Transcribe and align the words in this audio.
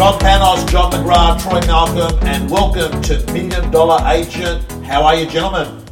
Tom 0.00 0.18
Panos, 0.18 0.66
John 0.70 0.90
McGrath, 0.92 1.42
Troy 1.42 1.60
Malcolm, 1.66 2.18
and 2.22 2.50
welcome 2.50 3.02
to 3.02 3.22
Million 3.34 3.70
Dollar 3.70 4.02
Agent. 4.10 4.64
How 4.82 5.02
are 5.02 5.14
you, 5.14 5.26
gentlemen? 5.26 5.84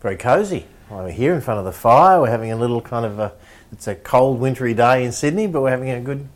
Very 0.00 0.16
cosy. 0.16 0.64
Well, 0.88 1.04
we're 1.04 1.10
here 1.10 1.34
in 1.34 1.42
front 1.42 1.58
of 1.58 1.66
the 1.66 1.72
fire. 1.72 2.18
We're 2.18 2.30
having 2.30 2.50
a 2.50 2.56
little 2.56 2.80
kind 2.80 3.04
of 3.04 3.18
a. 3.18 3.34
It's 3.72 3.88
a 3.88 3.94
cold, 3.94 4.40
wintry 4.40 4.72
day 4.72 5.04
in 5.04 5.12
Sydney, 5.12 5.48
but 5.48 5.60
we're 5.60 5.68
having 5.68 5.90
a 5.90 6.00
good 6.00 6.26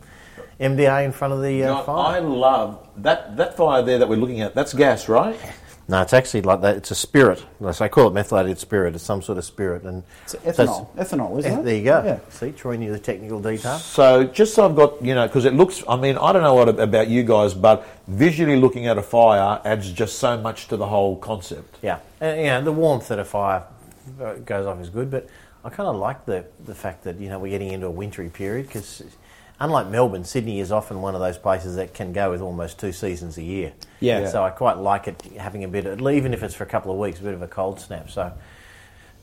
MDA 0.59 1.03
in 1.03 1.11
front 1.11 1.33
of 1.33 1.41
the 1.41 1.63
uh, 1.63 1.69
John, 1.69 1.79
I 1.79 1.85
fire. 1.85 2.21
love 2.21 2.87
that 2.97 3.35
that 3.35 3.57
fire 3.57 3.81
there 3.81 3.97
that 3.97 4.07
we're 4.07 4.17
looking 4.17 4.41
at. 4.41 4.53
That's 4.53 4.75
gas, 4.75 5.09
right? 5.09 5.39
No, 5.87 6.01
it's 6.01 6.13
actually 6.13 6.43
like 6.43 6.61
that. 6.61 6.77
It's 6.77 6.91
a 6.91 6.95
spirit. 6.95 7.43
So 7.59 7.83
I 7.83 7.89
call 7.89 8.07
it 8.07 8.13
methylated 8.13 8.57
spirit. 8.59 8.95
It's 8.95 9.03
some 9.03 9.21
sort 9.21 9.37
of 9.37 9.43
spirit, 9.45 9.83
and 9.83 10.03
It's 10.23 10.33
so 10.33 10.39
ethanol. 10.39 10.95
ethanol, 10.95 11.39
isn't 11.39 11.51
eh, 11.51 11.59
it? 11.59 11.63
There 11.63 11.75
you 11.75 11.83
go. 11.83 12.03
Yeah. 12.03 12.19
See, 12.29 12.51
Troy 12.51 12.77
knew 12.77 12.91
the 12.91 12.99
technical 12.99 13.41
detail. 13.41 13.77
So 13.77 14.23
just 14.23 14.53
so 14.53 14.65
I've 14.65 14.75
got 14.75 15.03
you 15.03 15.15
know, 15.15 15.27
because 15.27 15.45
it 15.45 15.53
looks. 15.53 15.83
I 15.87 15.95
mean, 15.97 16.17
I 16.17 16.31
don't 16.31 16.43
know 16.43 16.53
what 16.53 16.69
about 16.69 17.09
you 17.09 17.23
guys, 17.23 17.53
but 17.53 17.85
visually 18.07 18.55
looking 18.55 18.87
at 18.87 18.97
a 18.97 19.01
fire 19.01 19.59
adds 19.65 19.91
just 19.91 20.19
so 20.19 20.37
much 20.37 20.67
to 20.69 20.77
the 20.77 20.87
whole 20.87 21.17
concept. 21.17 21.77
Yeah, 21.81 21.99
and, 22.19 22.39
you 22.39 22.47
know, 22.47 22.61
the 22.61 22.71
warmth 22.71 23.09
that 23.09 23.19
a 23.19 23.25
fire 23.25 23.63
uh, 24.21 24.35
goes 24.35 24.65
off 24.65 24.79
is 24.79 24.89
good, 24.89 25.11
but 25.11 25.27
I 25.65 25.69
kind 25.69 25.89
of 25.89 25.95
like 25.97 26.25
the 26.25 26.45
the 26.65 26.75
fact 26.75 27.03
that 27.03 27.19
you 27.19 27.27
know 27.29 27.39
we're 27.39 27.51
getting 27.51 27.71
into 27.73 27.87
a 27.87 27.91
wintry 27.91 28.29
period 28.29 28.67
because. 28.67 29.03
Unlike 29.61 29.89
Melbourne, 29.89 30.23
Sydney 30.23 30.59
is 30.59 30.71
often 30.71 31.01
one 31.01 31.13
of 31.13 31.21
those 31.21 31.37
places 31.37 31.75
that 31.75 31.93
can 31.93 32.13
go 32.13 32.31
with 32.31 32.41
almost 32.41 32.79
two 32.79 32.91
seasons 32.91 33.37
a 33.37 33.43
year. 33.43 33.73
Yeah. 33.99 34.27
So 34.27 34.43
I 34.43 34.49
quite 34.49 34.77
like 34.77 35.07
it 35.07 35.21
having 35.37 35.63
a 35.63 35.67
bit, 35.67 35.85
of, 35.85 36.01
even 36.01 36.33
if 36.33 36.41
it's 36.41 36.55
for 36.55 36.63
a 36.63 36.67
couple 36.67 36.91
of 36.91 36.97
weeks, 36.97 37.19
a 37.19 37.23
bit 37.23 37.35
of 37.35 37.43
a 37.43 37.47
cold 37.47 37.79
snap. 37.79 38.09
So, 38.09 38.33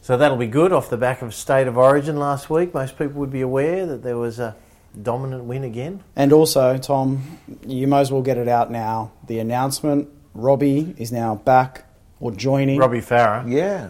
so 0.00 0.16
that'll 0.16 0.36
be 0.36 0.46
good. 0.46 0.72
Off 0.72 0.90
the 0.90 0.96
back 0.96 1.22
of 1.22 1.34
State 1.34 1.66
of 1.66 1.76
Origin 1.76 2.18
last 2.18 2.48
week, 2.48 2.72
most 2.72 2.96
people 2.96 3.18
would 3.18 3.32
be 3.32 3.40
aware 3.40 3.84
that 3.86 4.04
there 4.04 4.16
was 4.16 4.38
a 4.38 4.54
dominant 5.02 5.42
win 5.42 5.64
again. 5.64 6.04
And 6.14 6.32
also, 6.32 6.78
Tom, 6.78 7.40
you 7.66 7.88
might 7.88 8.02
as 8.02 8.12
well 8.12 8.22
get 8.22 8.38
it 8.38 8.46
out 8.46 8.70
now. 8.70 9.10
The 9.26 9.40
announcement: 9.40 10.08
Robbie 10.34 10.94
is 10.98 11.10
now 11.10 11.34
back 11.34 11.84
or 12.20 12.30
joining. 12.30 12.78
Robbie 12.78 13.00
Farah. 13.00 13.50
Yeah. 13.50 13.88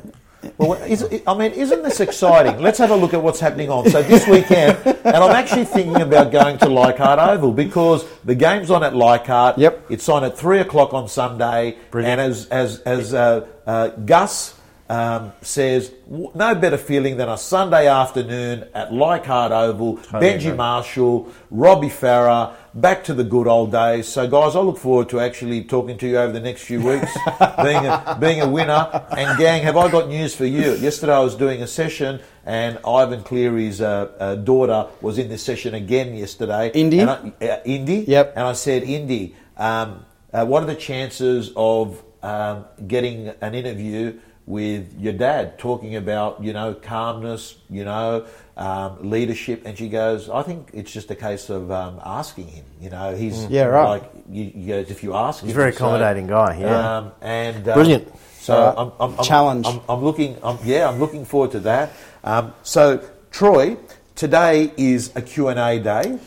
Well, 0.57 0.75
is, 0.75 1.05
I 1.27 1.35
mean, 1.35 1.53
isn't 1.53 1.83
this 1.83 2.01
exciting? 2.01 2.63
Let's 2.63 2.79
have 2.79 2.91
a 2.91 2.97
look 2.97 3.13
at 3.13 3.23
what's 3.23 3.41
happening 3.41 3.71
on. 3.71 3.89
So 3.91 4.03
this 4.03 4.27
weekend, 4.27 4.79
and 4.87 5.17
I'm 5.17 5.35
actually 5.35 5.65
thinking 5.65 6.01
about 6.01 6.31
going 6.31 6.59
to 6.59 6.69
Leichhardt 6.69 7.19
Oval 7.19 7.53
because 7.53 8.05
the 8.25 8.35
game's 8.35 8.71
on 8.71 8.85
at 8.85 8.95
Leichhardt. 8.95 9.59
Yep. 9.59 9.87
It's 9.91 10.09
on 10.09 10.25
at 10.25 10.39
three 10.39 10.61
o'clock 10.61 10.95
on 10.95 11.09
Sunday. 11.09 11.77
Brilliant. 11.91 12.21
And 12.21 12.31
as 12.33 12.47
as 12.49 12.81
as 12.81 13.15
uh, 13.15 13.47
uh, 13.67 13.89
Gus 13.89 14.55
um, 14.89 15.33
says, 15.43 15.93
no 16.09 16.55
better 16.55 16.79
feeling 16.79 17.19
than 17.19 17.29
a 17.29 17.37
Sunday 17.37 17.87
afternoon 17.87 18.67
at 18.73 18.93
Leichhardt 18.93 19.53
Oval. 19.53 19.99
Benji 19.99 20.47
agree. 20.47 20.53
Marshall, 20.53 21.31
Robbie 21.51 21.91
Farah, 21.91 22.55
back 22.73 23.05
to 23.05 23.13
the 23.13 23.25
good 23.25 23.47
old 23.47 23.71
days. 23.71 24.09
So, 24.09 24.27
guys, 24.27 24.57
I 24.57 24.61
look 24.61 24.79
forward 24.79 25.11
to 25.11 25.21
actually 25.21 25.65
talking 25.65 25.99
to 25.99 26.09
you 26.09 26.17
over 26.17 26.33
the 26.33 26.41
next 26.41 26.63
few 26.63 26.81
weeks, 26.81 27.13
being 27.63 27.85
a, 27.85 28.17
being 28.19 28.41
a 28.41 28.49
winner. 28.49 29.07
And, 29.11 29.39
gang, 29.39 29.63
have 29.63 29.77
I 29.77 29.91
got 29.91 30.09
news 30.09 30.35
for 30.35 30.47
you? 30.47 30.75
Yesterday 30.77 31.13
I 31.13 31.21
was 31.21 31.35
doing 31.35 31.61
a 31.61 31.67
session, 31.67 32.21
and 32.47 32.79
Ivan 32.87 33.23
Cleary's 33.25 33.83
uh, 33.83 34.11
uh, 34.19 34.35
daughter 34.37 34.89
was 35.03 35.19
in 35.19 35.29
this 35.29 35.43
session 35.43 35.75
again 35.75 36.15
yesterday. 36.15 36.71
Indy? 36.73 37.01
And 37.01 37.11
I, 37.11 37.33
uh, 37.45 37.61
Indy? 37.67 38.05
Yep. 38.09 38.33
And 38.37 38.47
I 38.47 38.55
said, 38.55 38.85
Indy, 38.85 39.37
um, 39.59 40.07
uh, 40.33 40.47
what 40.47 40.63
are 40.63 40.67
the 40.67 40.75
chances 40.75 41.53
of 41.57 42.03
um, 42.23 42.65
getting 42.87 43.29
an 43.41 43.55
interview 43.55 44.19
with 44.49 44.99
your 44.99 45.13
dad 45.13 45.59
talking 45.59 45.95
about, 45.97 46.43
you 46.43 46.55
know, 46.55 46.73
calmness, 46.73 47.57
you 47.69 47.85
know, 47.85 48.25
um, 48.57 49.11
leadership? 49.11 49.63
And 49.67 49.77
she 49.77 49.91
goes, 49.91 50.31
I 50.31 50.43
think 50.43 50.71
it's 50.73 50.91
just 50.91 51.11
a 51.11 51.15
case 51.15 51.51
of 51.51 51.71
um, 51.71 52.01
asking 52.03 52.47
him. 52.47 52.65
You 52.81 52.89
know, 52.89 53.15
he's 53.15 53.45
Yeah, 53.47 53.65
right. 53.65 54.01
like, 54.01 54.11
you, 54.31 54.51
you 54.55 54.67
goes, 54.69 54.91
if 54.91 55.03
you 55.03 55.15
ask 55.15 55.43
He's 55.43 55.51
a 55.51 55.53
him, 55.53 55.57
very 55.57 55.73
so, 55.73 55.77
accommodating 55.77 56.27
guy, 56.29 56.59
yeah. 56.61 56.97
Um, 56.97 57.13
and 57.21 57.69
uh, 57.69 57.75
Brilliant. 57.75 58.09
So 58.41 58.57
All 58.57 58.67
right. 58.67 58.75
I'm, 58.79 59.13
I'm, 59.13 59.19
I'm, 59.19 59.25
Challenge. 59.25 59.67
I'm, 59.67 59.81
I'm 59.87 60.03
looking. 60.03 60.39
I'm, 60.43 60.59
yeah, 60.65 60.89
I'm 60.89 60.99
looking 60.99 61.27
forward 61.27 61.51
to 61.51 61.61
that. 61.61 61.93
Um, 62.25 62.55
so 62.63 63.07
Troy, 63.31 63.77
today 64.15 64.73
is 64.79 65.13
a 65.15 65.21
Q 65.21 65.49
and 65.49 65.59
A 65.61 65.79
day. 65.79 66.19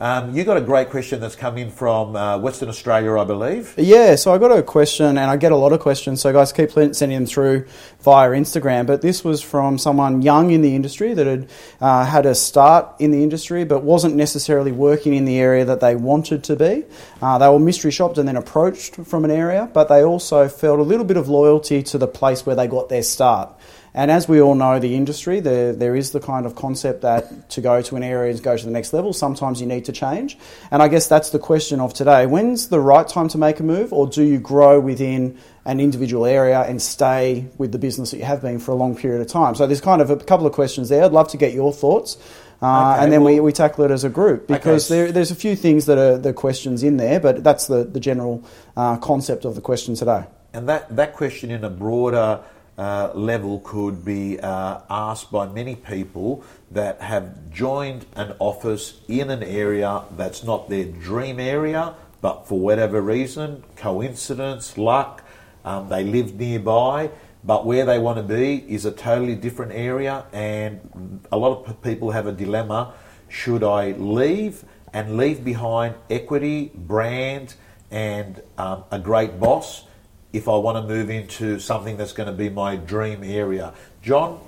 Um, 0.00 0.32
you 0.32 0.44
got 0.44 0.56
a 0.56 0.60
great 0.60 0.90
question 0.90 1.18
that's 1.18 1.34
come 1.34 1.58
in 1.58 1.72
from 1.72 2.14
uh, 2.14 2.38
Western 2.38 2.68
Australia, 2.68 3.18
I 3.18 3.24
believe. 3.24 3.74
Yeah, 3.76 4.14
so 4.14 4.32
I 4.32 4.38
got 4.38 4.56
a 4.56 4.62
question, 4.62 5.06
and 5.06 5.18
I 5.18 5.36
get 5.36 5.50
a 5.50 5.56
lot 5.56 5.72
of 5.72 5.80
questions. 5.80 6.20
So 6.20 6.32
guys, 6.32 6.52
keep 6.52 6.70
sending 6.70 7.10
them 7.10 7.26
through 7.26 7.66
via 8.02 8.30
Instagram. 8.30 8.86
But 8.86 9.02
this 9.02 9.24
was 9.24 9.42
from 9.42 9.76
someone 9.76 10.22
young 10.22 10.52
in 10.52 10.62
the 10.62 10.76
industry 10.76 11.14
that 11.14 11.26
had 11.26 11.50
uh, 11.80 12.04
had 12.04 12.26
a 12.26 12.36
start 12.36 12.94
in 13.00 13.10
the 13.10 13.24
industry, 13.24 13.64
but 13.64 13.82
wasn't 13.82 14.14
necessarily 14.14 14.70
working 14.70 15.14
in 15.14 15.24
the 15.24 15.40
area 15.40 15.64
that 15.64 15.80
they 15.80 15.96
wanted 15.96 16.44
to 16.44 16.54
be. 16.54 16.84
Uh, 17.20 17.38
they 17.38 17.48
were 17.48 17.58
mystery 17.58 17.90
shopped 17.90 18.18
and 18.18 18.28
then 18.28 18.36
approached 18.36 18.94
from 18.94 19.24
an 19.24 19.32
area, 19.32 19.68
but 19.72 19.88
they 19.88 20.04
also 20.04 20.48
felt 20.48 20.78
a 20.78 20.82
little 20.82 21.04
bit 21.04 21.16
of 21.16 21.28
loyalty 21.28 21.82
to 21.82 21.98
the 21.98 22.06
place 22.06 22.46
where 22.46 22.54
they 22.54 22.68
got 22.68 22.88
their 22.88 23.02
start. 23.02 23.52
And 23.94 24.10
as 24.10 24.28
we 24.28 24.40
all 24.40 24.54
know, 24.54 24.78
the 24.78 24.94
industry, 24.94 25.40
there, 25.40 25.72
there 25.72 25.96
is 25.96 26.12
the 26.12 26.20
kind 26.20 26.46
of 26.46 26.54
concept 26.54 27.02
that 27.02 27.50
to 27.50 27.60
go 27.60 27.82
to 27.82 27.96
an 27.96 28.02
area 28.02 28.30
is 28.32 28.40
go 28.40 28.56
to 28.56 28.64
the 28.64 28.70
next 28.70 28.92
level. 28.92 29.12
Sometimes 29.12 29.60
you 29.60 29.66
need 29.66 29.86
to 29.86 29.92
change. 29.92 30.38
And 30.70 30.82
I 30.82 30.88
guess 30.88 31.08
that's 31.08 31.30
the 31.30 31.38
question 31.38 31.80
of 31.80 31.94
today. 31.94 32.26
When's 32.26 32.68
the 32.68 32.80
right 32.80 33.08
time 33.08 33.28
to 33.28 33.38
make 33.38 33.60
a 33.60 33.62
move, 33.62 33.92
or 33.92 34.06
do 34.06 34.22
you 34.22 34.38
grow 34.38 34.78
within 34.78 35.38
an 35.64 35.80
individual 35.80 36.26
area 36.26 36.60
and 36.62 36.80
stay 36.80 37.46
with 37.58 37.72
the 37.72 37.78
business 37.78 38.10
that 38.12 38.18
you 38.18 38.24
have 38.24 38.42
been 38.42 38.58
for 38.58 38.72
a 38.72 38.76
long 38.76 38.94
period 38.96 39.20
of 39.20 39.26
time? 39.26 39.54
So 39.54 39.66
there's 39.66 39.80
kind 39.80 40.00
of 40.02 40.10
a 40.10 40.16
couple 40.16 40.46
of 40.46 40.52
questions 40.52 40.88
there. 40.88 41.04
I'd 41.04 41.12
love 41.12 41.28
to 41.28 41.36
get 41.36 41.52
your 41.54 41.72
thoughts. 41.72 42.16
Uh, 42.60 42.94
Okay, 42.94 43.04
and 43.04 43.12
then 43.12 43.22
we, 43.22 43.38
we 43.38 43.52
tackle 43.52 43.84
it 43.84 43.90
as 43.92 44.02
a 44.02 44.08
group 44.08 44.48
because 44.48 44.90
Okay. 44.90 45.02
there, 45.02 45.12
there's 45.12 45.30
a 45.30 45.36
few 45.36 45.54
things 45.54 45.86
that 45.86 45.96
are 45.96 46.18
the 46.18 46.32
questions 46.32 46.82
in 46.82 46.96
there, 46.96 47.20
but 47.20 47.44
that's 47.44 47.68
the, 47.68 47.84
the 47.84 48.00
general 48.00 48.44
uh, 48.76 48.96
concept 48.96 49.44
of 49.44 49.54
the 49.54 49.60
question 49.60 49.94
today. 49.94 50.24
And 50.52 50.68
that, 50.68 50.96
that 50.96 51.14
question 51.14 51.52
in 51.52 51.62
a 51.62 51.70
broader 51.70 52.40
uh, 52.78 53.10
level 53.14 53.60
could 53.64 54.04
be 54.04 54.38
uh, 54.38 54.80
asked 54.88 55.32
by 55.32 55.46
many 55.48 55.74
people 55.74 56.44
that 56.70 57.00
have 57.00 57.50
joined 57.50 58.06
an 58.14 58.34
office 58.38 59.00
in 59.08 59.30
an 59.30 59.42
area 59.42 60.02
that's 60.16 60.44
not 60.44 60.68
their 60.68 60.84
dream 60.84 61.40
area, 61.40 61.94
but 62.20 62.46
for 62.46 62.58
whatever 62.58 63.02
reason, 63.02 63.64
coincidence, 63.76 64.78
luck, 64.78 65.24
um, 65.64 65.88
they 65.88 66.04
live 66.04 66.34
nearby, 66.36 67.10
but 67.42 67.66
where 67.66 67.84
they 67.84 67.98
want 67.98 68.16
to 68.16 68.22
be 68.22 68.64
is 68.72 68.84
a 68.84 68.92
totally 68.92 69.34
different 69.34 69.72
area. 69.72 70.24
And 70.32 71.26
a 71.32 71.36
lot 71.36 71.66
of 71.66 71.82
people 71.82 72.12
have 72.12 72.26
a 72.26 72.32
dilemma 72.32 72.94
should 73.28 73.62
I 73.62 73.92
leave 73.92 74.64
and 74.92 75.16
leave 75.16 75.44
behind 75.44 75.94
equity, 76.08 76.72
brand, 76.74 77.54
and 77.90 78.42
um, 78.56 78.84
a 78.90 78.98
great 78.98 79.38
boss? 79.38 79.84
If 80.32 80.48
I 80.48 80.56
want 80.56 80.76
to 80.76 80.94
move 80.94 81.10
into 81.10 81.58
something 81.58 81.96
that's 81.96 82.12
going 82.12 82.26
to 82.26 82.32
be 82.34 82.48
my 82.50 82.76
dream 82.76 83.24
area. 83.24 83.72
John, 84.02 84.40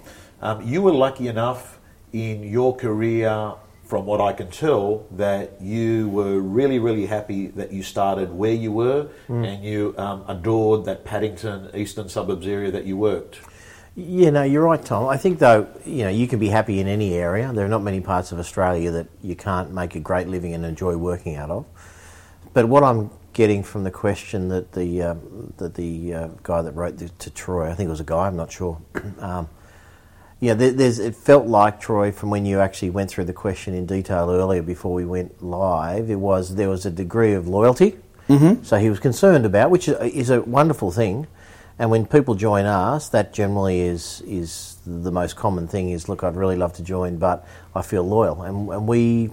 um, 0.42 0.66
you 0.66 0.82
were 0.82 0.92
lucky 0.92 1.28
enough 1.28 1.78
in 2.12 2.42
your 2.42 2.76
career, 2.76 3.54
from 3.84 4.06
what 4.06 4.20
I 4.20 4.32
can 4.32 4.50
tell, 4.50 5.06
that 5.12 5.60
you 5.60 6.08
were 6.10 6.38
really, 6.38 6.78
really 6.78 7.06
happy 7.06 7.48
that 7.48 7.72
you 7.72 7.82
started 7.82 8.32
where 8.32 8.52
you 8.52 8.72
were 8.72 9.08
and 9.28 9.64
you 9.64 9.94
um, 9.98 10.24
adored 10.28 10.84
that 10.84 11.04
Paddington 11.04 11.70
Eastern 11.74 12.08
Suburbs 12.08 12.47
area 12.47 12.70
that 12.70 12.84
you 12.84 12.97
worked. 12.97 13.41
Yeah, 13.97 14.30
no, 14.30 14.44
you're 14.44 14.62
right, 14.62 14.82
Tom. 14.82 15.08
I 15.08 15.16
think 15.16 15.41
though, 15.41 15.66
you 15.84 16.04
know, 16.04 16.08
you 16.08 16.28
can 16.28 16.38
be 16.38 16.48
happy 16.48 16.78
in 16.78 16.86
any 16.86 17.14
area. 17.14 17.52
There 17.52 17.64
are 17.64 17.68
not 17.68 17.82
many 17.82 18.00
parts 18.00 18.32
of 18.32 18.38
Australia 18.38 18.91
that 18.92 19.08
you 19.22 19.34
can't 19.34 19.72
make 19.72 19.97
a 19.97 20.00
great 20.00 20.28
living 20.28 20.54
and 20.54 20.64
enjoy 20.64 20.97
working 20.97 21.34
out 21.36 21.50
of. 21.50 21.66
But 22.52 22.68
what 22.68 22.84
I'm 22.84 23.10
getting 23.32 23.62
from 23.62 23.84
the 23.84 23.91
question 23.91 24.48
that 24.48 24.72
the 24.72 25.02
um, 25.02 25.52
that 25.58 25.74
the 25.74 26.14
uh, 26.14 26.28
guy 26.42 26.62
that 26.62 26.72
wrote 26.72 26.98
this 26.98 27.10
to 27.18 27.30
Troy, 27.30 27.70
I 27.70 27.74
think 27.74 27.88
it 27.88 27.91
was 27.91 28.00
a 28.00 28.04
guy, 28.04 28.26
I'm 28.26 28.36
not 28.36 28.52
sure. 28.52 28.80
um, 29.18 29.48
yeah, 30.41 30.54
there, 30.54 30.72
there's. 30.72 30.98
It 30.98 31.14
felt 31.14 31.46
like 31.46 31.80
Troy 31.80 32.12
from 32.12 32.30
when 32.30 32.47
you 32.47 32.60
actually 32.60 32.91
went 32.91 33.10
through 33.10 33.24
the 33.24 33.32
question 33.32 33.74
in 33.74 33.86
detail 33.86 34.30
earlier 34.30 34.62
before 34.62 34.94
we 34.94 35.04
went 35.04 35.42
live. 35.42 36.10
It 36.10 36.16
was 36.16 36.56
there 36.56 36.68
was 36.68 36.86
a 36.86 36.91
degree 36.91 37.34
of 37.34 37.47
loyalty. 37.47 37.98
Mm-hmm. 38.28 38.62
So 38.62 38.78
he 38.78 38.88
was 38.88 39.00
concerned 39.00 39.44
about, 39.44 39.71
which 39.71 39.88
is 39.88 39.97
a, 39.97 40.06
is 40.06 40.30
a 40.30 40.41
wonderful 40.42 40.91
thing. 40.92 41.27
And 41.78 41.91
when 41.91 42.06
people 42.06 42.34
join 42.34 42.65
us, 42.65 43.09
that 43.10 43.32
generally 43.32 43.80
is 43.80 44.22
is 44.27 44.78
the 44.86 45.10
most 45.10 45.36
common 45.36 45.68
thing. 45.68 45.91
Is 45.91 46.09
look, 46.09 46.24
I'd 46.24 46.36
really 46.36 46.56
love 46.56 46.72
to 46.74 46.82
join, 46.82 47.18
but 47.18 47.47
I 47.74 47.82
feel 47.82 48.03
loyal, 48.03 48.42
and, 48.42 48.68
and 48.71 48.88
we 48.88 49.30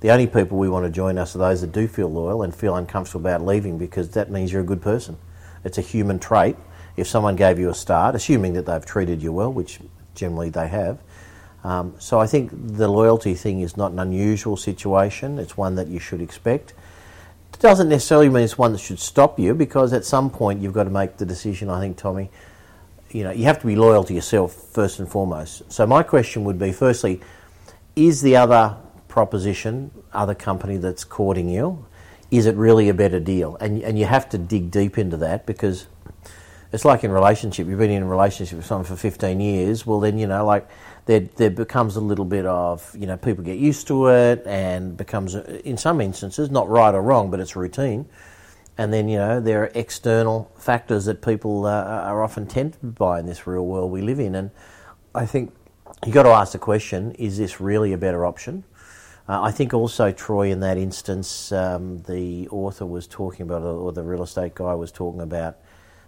the 0.00 0.10
only 0.10 0.26
people 0.26 0.58
we 0.58 0.68
want 0.68 0.86
to 0.86 0.90
join 0.90 1.18
us 1.18 1.34
are 1.34 1.38
those 1.38 1.60
that 1.60 1.72
do 1.72 1.86
feel 1.86 2.10
loyal 2.10 2.42
and 2.42 2.54
feel 2.54 2.74
uncomfortable 2.74 3.20
about 3.20 3.44
leaving 3.44 3.76
because 3.78 4.10
that 4.10 4.30
means 4.30 4.52
you're 4.52 4.62
a 4.62 4.64
good 4.64 4.82
person. 4.82 5.18
It's 5.64 5.78
a 5.78 5.82
human 5.82 6.18
trait. 6.18 6.56
If 6.96 7.06
someone 7.06 7.36
gave 7.36 7.58
you 7.58 7.68
a 7.68 7.74
start, 7.74 8.14
assuming 8.14 8.54
that 8.54 8.66
they've 8.66 8.84
treated 8.84 9.22
you 9.22 9.32
well, 9.32 9.52
which 9.52 9.78
generally 10.14 10.50
they 10.50 10.68
have. 10.68 10.98
Um, 11.62 11.94
so 11.98 12.18
I 12.18 12.26
think 12.26 12.50
the 12.52 12.88
loyalty 12.88 13.34
thing 13.34 13.60
is 13.60 13.76
not 13.76 13.92
an 13.92 13.98
unusual 13.98 14.56
situation. 14.56 15.38
It's 15.38 15.56
one 15.56 15.74
that 15.74 15.88
you 15.88 15.98
should 15.98 16.22
expect. 16.22 16.72
It 17.52 17.60
doesn't 17.60 17.90
necessarily 17.90 18.30
mean 18.30 18.44
it's 18.44 18.56
one 18.56 18.72
that 18.72 18.78
should 18.78 18.98
stop 18.98 19.38
you 19.38 19.54
because 19.54 19.92
at 19.92 20.04
some 20.04 20.30
point 20.30 20.62
you've 20.62 20.72
got 20.72 20.84
to 20.84 20.90
make 20.90 21.18
the 21.18 21.26
decision. 21.26 21.68
I 21.68 21.80
think, 21.80 21.98
Tommy, 21.98 22.30
you 23.10 23.24
know, 23.24 23.32
you 23.32 23.44
have 23.44 23.60
to 23.60 23.66
be 23.66 23.76
loyal 23.76 24.04
to 24.04 24.14
yourself 24.14 24.54
first 24.54 24.98
and 24.98 25.08
foremost. 25.08 25.70
So 25.70 25.86
my 25.86 26.02
question 26.02 26.44
would 26.44 26.58
be: 26.58 26.72
firstly, 26.72 27.20
is 27.94 28.22
the 28.22 28.36
other 28.36 28.76
proposition, 29.10 29.90
other 30.12 30.34
company 30.34 30.78
that's 30.78 31.04
courting 31.04 31.48
you, 31.48 31.84
is 32.30 32.46
it 32.46 32.56
really 32.56 32.88
a 32.88 32.94
better 32.94 33.20
deal? 33.20 33.56
And 33.60 33.82
and 33.82 33.98
you 33.98 34.06
have 34.06 34.28
to 34.30 34.38
dig 34.38 34.70
deep 34.70 34.96
into 34.96 35.16
that 35.18 35.46
because 35.46 35.86
it's 36.72 36.84
like 36.84 37.02
in 37.02 37.10
relationship. 37.10 37.66
You've 37.66 37.78
been 37.78 37.90
in 37.90 38.04
a 38.04 38.06
relationship 38.06 38.56
with 38.56 38.66
someone 38.66 38.84
for 38.84 38.96
15 38.96 39.40
years. 39.40 39.84
Well, 39.84 40.00
then 40.00 40.18
you 40.18 40.26
know, 40.26 40.44
like 40.46 40.68
there 41.06 41.20
there 41.36 41.50
becomes 41.50 41.96
a 41.96 42.00
little 42.00 42.24
bit 42.24 42.46
of 42.46 42.94
you 42.96 43.06
know 43.06 43.16
people 43.16 43.44
get 43.44 43.58
used 43.58 43.88
to 43.88 44.08
it 44.08 44.42
and 44.46 44.96
becomes 44.96 45.34
in 45.34 45.76
some 45.76 46.00
instances 46.00 46.50
not 46.50 46.68
right 46.68 46.94
or 46.94 47.02
wrong, 47.02 47.30
but 47.30 47.40
it's 47.40 47.56
routine. 47.56 48.06
And 48.78 48.92
then 48.92 49.08
you 49.08 49.18
know 49.18 49.40
there 49.40 49.64
are 49.64 49.72
external 49.74 50.50
factors 50.56 51.04
that 51.06 51.20
people 51.20 51.66
uh, 51.66 51.84
are 51.84 52.22
often 52.22 52.46
tempted 52.46 52.94
by 52.94 53.18
in 53.20 53.26
this 53.26 53.46
real 53.46 53.66
world 53.66 53.90
we 53.90 54.00
live 54.02 54.20
in, 54.20 54.34
and 54.34 54.50
I 55.14 55.26
think 55.26 55.52
you've 56.06 56.14
got 56.14 56.22
to 56.22 56.30
ask 56.30 56.52
the 56.52 56.58
question: 56.58 57.12
Is 57.12 57.36
this 57.36 57.60
really 57.60 57.92
a 57.92 57.98
better 57.98 58.24
option? 58.24 58.64
Uh, 59.30 59.42
I 59.42 59.52
think 59.52 59.72
also, 59.72 60.10
Troy, 60.10 60.50
in 60.50 60.58
that 60.58 60.76
instance, 60.76 61.52
um, 61.52 62.02
the 62.08 62.48
author 62.48 62.84
was 62.84 63.06
talking 63.06 63.42
about, 63.42 63.62
or 63.62 63.92
the 63.92 64.02
real 64.02 64.24
estate 64.24 64.56
guy 64.56 64.74
was 64.74 64.90
talking 64.90 65.20
about 65.20 65.58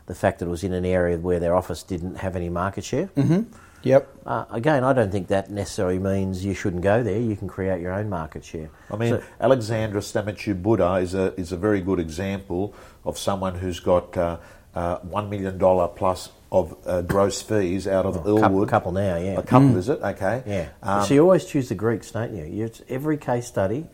the 0.07 0.15
fact 0.15 0.41
that 0.41 0.47
it 0.47 0.49
was 0.49 0.65
in 0.65 0.73
an 0.73 0.85
area 0.85 1.17
where 1.17 1.39
their 1.39 1.55
office 1.55 1.85
didn't 1.85 2.17
have 2.17 2.35
any 2.35 2.49
market 2.49 2.83
share. 2.83 3.07
Mm-hmm. 3.17 3.43
Yep. 3.85 4.17
Uh, 4.27 4.47
again, 4.51 4.83
I 4.83 4.93
don't 4.93 5.13
think 5.13 5.29
that 5.29 5.53
necessarily 5.53 6.01
means 6.01 6.45
you 6.45 6.53
shouldn't 6.53 6.83
go 6.83 7.05
there. 7.05 7.21
You 7.21 7.37
can 7.37 7.47
create 7.47 7.81
your 7.81 7.93
own 7.93 8.09
market 8.09 8.45
share. 8.45 8.71
I 8.91 8.97
mean, 8.97 9.11
so, 9.11 9.23
Alexandra 9.41 10.01
Stamachu 10.01 10.61
Buddha 10.61 10.95
is 10.95 11.15
a, 11.15 11.33
is 11.39 11.53
a 11.53 11.57
very 11.57 11.81
good 11.81 12.01
example 12.01 12.75
of 13.05 13.17
someone 13.19 13.55
who's 13.55 13.79
got 13.79 14.17
uh, 14.17 14.39
uh, 14.75 14.99
$1 14.99 15.29
million 15.29 15.61
plus 15.95 16.31
of 16.53 16.77
uh, 16.87 17.01
gross 17.01 17.41
fees 17.41 17.89
out 17.89 18.05
of 18.05 18.25
well, 18.25 18.39
Earlwood. 18.39 18.65
A 18.65 18.71
couple, 18.71 18.93
now, 18.93 19.17
yeah. 19.17 19.39
A 19.39 19.43
couple, 19.43 19.71
mm. 19.71 19.79
is 19.79 19.89
it? 19.89 19.99
Okay. 20.03 20.43
Yeah. 20.47 20.69
Um, 20.83 21.05
so 21.07 21.15
you 21.15 21.23
always 21.23 21.47
choose 21.47 21.71
the 21.71 21.75
Greeks, 21.75 22.11
don't 22.13 22.37
you? 22.37 22.45
you 22.45 22.71
every 22.91 23.17
case 23.17 23.47
study 23.47 23.87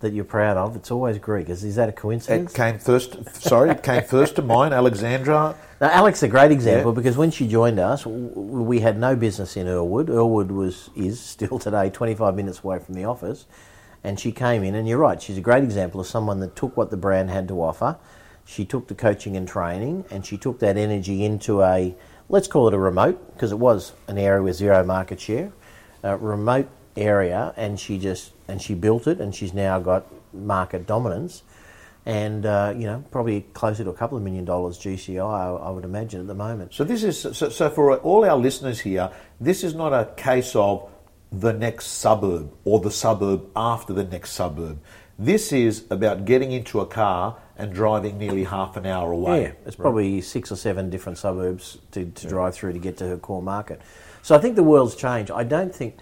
that 0.00 0.12
you're 0.12 0.24
proud 0.24 0.58
of, 0.58 0.76
it's 0.76 0.90
always 0.90 1.18
Greek. 1.18 1.48
Is, 1.48 1.64
is 1.64 1.76
that 1.76 1.88
a 1.88 1.92
coincidence? 1.92 2.52
It 2.52 2.56
came 2.56 2.78
first. 2.78 3.16
Sorry, 3.42 3.70
it 3.70 3.82
came 3.82 4.04
first 4.04 4.36
to 4.36 4.42
mind. 4.42 4.72
Alexandra. 4.74 5.56
Now, 5.80 5.90
Alex, 5.90 6.24
a 6.24 6.28
great 6.28 6.50
example 6.50 6.90
yeah. 6.90 6.96
because 6.96 7.16
when 7.16 7.30
she 7.30 7.46
joined 7.46 7.78
us, 7.78 8.04
we 8.04 8.80
had 8.80 8.98
no 8.98 9.14
business 9.14 9.56
in 9.56 9.68
Earlwood. 9.68 10.06
Earlwood 10.06 10.48
was 10.48 10.90
is 10.96 11.20
still 11.20 11.56
today 11.60 11.88
25 11.88 12.34
minutes 12.34 12.64
away 12.64 12.80
from 12.80 12.96
the 12.96 13.04
office, 13.04 13.46
and 14.02 14.18
she 14.18 14.32
came 14.32 14.64
in. 14.64 14.74
And 14.74 14.88
you're 14.88 14.98
right, 14.98 15.22
she's 15.22 15.38
a 15.38 15.40
great 15.40 15.62
example 15.62 16.00
of 16.00 16.08
someone 16.08 16.40
that 16.40 16.56
took 16.56 16.76
what 16.76 16.90
the 16.90 16.96
brand 16.96 17.30
had 17.30 17.46
to 17.46 17.62
offer. 17.62 17.96
She 18.48 18.64
took 18.64 18.88
the 18.88 18.94
coaching 18.94 19.36
and 19.36 19.46
training, 19.46 20.06
and 20.10 20.24
she 20.24 20.38
took 20.38 20.60
that 20.60 20.78
energy 20.78 21.22
into 21.22 21.62
a 21.62 21.94
let's 22.30 22.48
call 22.48 22.66
it 22.66 22.72
a 22.72 22.78
remote 22.78 23.34
because 23.34 23.52
it 23.52 23.58
was 23.58 23.92
an 24.06 24.16
area 24.16 24.42
with 24.42 24.56
zero 24.56 24.82
market 24.82 25.20
share, 25.20 25.52
a 26.02 26.16
remote 26.16 26.70
area, 26.96 27.52
and 27.58 27.78
she 27.78 27.98
just 27.98 28.32
and 28.48 28.62
she 28.62 28.72
built 28.72 29.06
it, 29.06 29.20
and 29.20 29.34
she's 29.34 29.52
now 29.52 29.78
got 29.78 30.06
market 30.32 30.86
dominance, 30.86 31.42
and 32.06 32.46
uh, 32.46 32.72
you 32.74 32.86
know 32.86 33.04
probably 33.10 33.42
closer 33.52 33.84
to 33.84 33.90
a 33.90 33.94
couple 33.94 34.16
of 34.16 34.24
million 34.24 34.46
dollars 34.46 34.78
GCI, 34.78 35.20
I, 35.20 35.66
I 35.66 35.70
would 35.70 35.84
imagine 35.84 36.22
at 36.22 36.26
the 36.26 36.34
moment. 36.34 36.72
So 36.72 36.84
this 36.84 37.04
is 37.04 37.20
so, 37.20 37.50
so 37.50 37.68
for 37.68 37.98
all 37.98 38.24
our 38.24 38.38
listeners 38.38 38.80
here, 38.80 39.10
this 39.38 39.62
is 39.62 39.74
not 39.74 39.92
a 39.92 40.10
case 40.16 40.56
of 40.56 40.90
the 41.30 41.52
next 41.52 41.84
suburb 41.88 42.50
or 42.64 42.80
the 42.80 42.90
suburb 42.90 43.50
after 43.54 43.92
the 43.92 44.04
next 44.04 44.30
suburb. 44.30 44.80
This 45.18 45.52
is 45.52 45.84
about 45.90 46.24
getting 46.24 46.52
into 46.52 46.80
a 46.80 46.86
car 46.86 47.36
and 47.58 47.72
driving 47.72 48.18
nearly 48.18 48.44
half 48.44 48.76
an 48.76 48.86
hour 48.86 49.12
away. 49.12 49.42
Yeah, 49.42 49.52
it's 49.66 49.76
probably 49.76 50.14
right. 50.14 50.24
six 50.24 50.50
or 50.50 50.56
seven 50.56 50.88
different 50.88 51.18
suburbs 51.18 51.78
to, 51.90 52.06
to 52.06 52.22
yeah. 52.24 52.28
drive 52.30 52.54
through 52.54 52.72
to 52.72 52.78
get 52.78 52.96
to 52.98 53.08
her 53.08 53.18
core 53.18 53.42
market. 53.42 53.82
So 54.22 54.34
I 54.34 54.38
think 54.38 54.56
the 54.56 54.62
world's 54.62 54.94
changed. 54.94 55.30
I 55.30 55.42
don't 55.42 55.74
think 55.74 55.98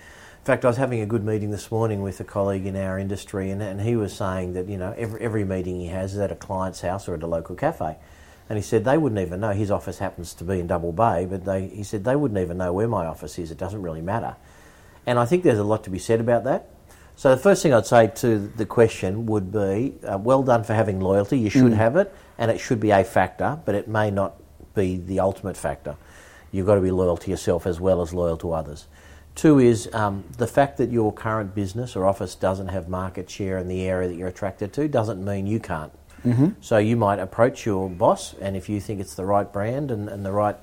in 0.46 0.52
fact, 0.52 0.64
I 0.64 0.68
was 0.68 0.76
having 0.76 1.00
a 1.00 1.06
good 1.06 1.24
meeting 1.24 1.50
this 1.50 1.72
morning 1.72 2.02
with 2.02 2.20
a 2.20 2.24
colleague 2.24 2.66
in 2.66 2.76
our 2.76 3.00
industry, 3.00 3.50
and, 3.50 3.60
and 3.60 3.80
he 3.80 3.96
was 3.96 4.14
saying 4.14 4.52
that 4.52 4.68
you 4.68 4.76
know 4.76 4.94
every, 4.96 5.20
every 5.20 5.44
meeting 5.44 5.80
he 5.80 5.88
has 5.88 6.14
is 6.14 6.20
at 6.20 6.30
a 6.30 6.36
client's 6.36 6.82
house 6.82 7.08
or 7.08 7.14
at 7.14 7.22
a 7.24 7.26
local 7.26 7.56
cafe, 7.56 7.96
and 8.48 8.56
he 8.56 8.62
said 8.62 8.84
they 8.84 8.96
wouldn't 8.96 9.20
even 9.20 9.40
know. 9.40 9.50
His 9.50 9.72
office 9.72 9.98
happens 9.98 10.34
to 10.34 10.44
be 10.44 10.60
in 10.60 10.68
Double 10.68 10.92
Bay, 10.92 11.26
but 11.28 11.44
they, 11.44 11.66
he 11.66 11.82
said 11.82 12.04
they 12.04 12.14
wouldn't 12.14 12.38
even 12.38 12.58
know 12.58 12.72
where 12.72 12.86
my 12.86 13.06
office 13.06 13.40
is. 13.40 13.50
It 13.50 13.58
doesn't 13.58 13.82
really 13.82 14.02
matter, 14.02 14.36
and 15.04 15.18
I 15.18 15.26
think 15.26 15.42
there's 15.42 15.58
a 15.58 15.64
lot 15.64 15.82
to 15.82 15.90
be 15.90 15.98
said 15.98 16.20
about 16.20 16.44
that. 16.44 16.70
So 17.16 17.30
the 17.34 17.40
first 17.40 17.62
thing 17.62 17.72
I'd 17.72 17.86
say 17.86 18.08
to 18.08 18.38
the 18.38 18.66
question 18.66 19.24
would 19.26 19.50
be, 19.50 19.94
uh, 20.06 20.18
well 20.18 20.42
done 20.42 20.64
for 20.64 20.74
having 20.74 21.00
loyalty. 21.00 21.38
You 21.38 21.48
should 21.48 21.72
mm. 21.72 21.76
have 21.76 21.96
it, 21.96 22.14
and 22.36 22.50
it 22.50 22.60
should 22.60 22.78
be 22.78 22.90
a 22.90 23.02
factor, 23.04 23.58
but 23.64 23.74
it 23.74 23.88
may 23.88 24.10
not 24.10 24.36
be 24.74 24.98
the 24.98 25.20
ultimate 25.20 25.56
factor. 25.56 25.96
You've 26.52 26.66
got 26.66 26.74
to 26.74 26.82
be 26.82 26.90
loyal 26.90 27.16
to 27.16 27.30
yourself 27.30 27.66
as 27.66 27.80
well 27.80 28.02
as 28.02 28.12
loyal 28.12 28.36
to 28.38 28.52
others. 28.52 28.86
Two 29.34 29.58
is 29.58 29.88
um, 29.94 30.24
the 30.36 30.46
fact 30.46 30.76
that 30.76 30.90
your 30.90 31.12
current 31.12 31.54
business 31.54 31.96
or 31.96 32.06
office 32.06 32.34
doesn't 32.34 32.68
have 32.68 32.88
market 32.88 33.30
share 33.30 33.56
in 33.58 33.68
the 33.68 33.82
area 33.82 34.08
that 34.08 34.16
you're 34.16 34.28
attracted 34.28 34.74
to 34.74 34.86
doesn't 34.86 35.22
mean 35.24 35.46
you 35.46 35.58
can't. 35.58 35.92
Mm-hmm. 36.24 36.48
So 36.60 36.76
you 36.76 36.96
might 36.96 37.18
approach 37.18 37.64
your 37.64 37.88
boss, 37.88 38.34
and 38.40 38.56
if 38.56 38.68
you 38.68 38.78
think 38.78 39.00
it's 39.00 39.14
the 39.14 39.24
right 39.24 39.50
brand 39.50 39.90
and, 39.90 40.08
and 40.08 40.24
the 40.24 40.32
right 40.32 40.56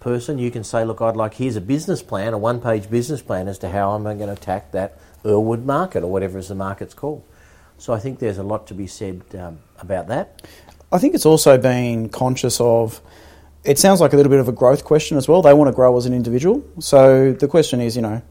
person, 0.00 0.38
you 0.38 0.50
can 0.50 0.64
say, 0.64 0.84
"Look, 0.84 1.00
I'd 1.00 1.16
like 1.16 1.34
here's 1.34 1.56
a 1.56 1.60
business 1.62 2.02
plan, 2.02 2.34
a 2.34 2.38
one-page 2.38 2.90
business 2.90 3.22
plan 3.22 3.48
as 3.48 3.58
to 3.60 3.70
how 3.70 3.92
I'm 3.92 4.02
going 4.02 4.18
to 4.18 4.32
attack 4.32 4.72
that 4.72 4.98
Earlwood 5.24 5.64
market 5.64 6.02
or 6.02 6.10
whatever 6.10 6.38
is 6.38 6.48
the 6.48 6.54
market's 6.54 6.94
called." 6.94 7.22
So 7.78 7.92
I 7.92 7.98
think 7.98 8.18
there's 8.18 8.38
a 8.38 8.42
lot 8.42 8.66
to 8.68 8.74
be 8.74 8.86
said 8.86 9.22
um, 9.38 9.58
about 9.78 10.08
that. 10.08 10.42
I 10.92 10.98
think 10.98 11.14
it's 11.14 11.26
also 11.26 11.58
being 11.58 12.08
conscious 12.08 12.60
of 12.60 13.00
it 13.64 13.78
sounds 13.78 14.00
like 14.00 14.12
a 14.12 14.16
little 14.16 14.30
bit 14.30 14.40
of 14.40 14.48
a 14.48 14.52
growth 14.52 14.84
question 14.84 15.16
as 15.16 15.26
well. 15.26 15.42
They 15.42 15.54
want 15.54 15.68
to 15.68 15.72
grow 15.72 15.96
as 15.96 16.06
an 16.06 16.12
individual. 16.12 16.62
So 16.80 17.32
the 17.32 17.48
question 17.48 17.80
is, 17.80 17.96
you 17.96 18.02
know, 18.02 18.22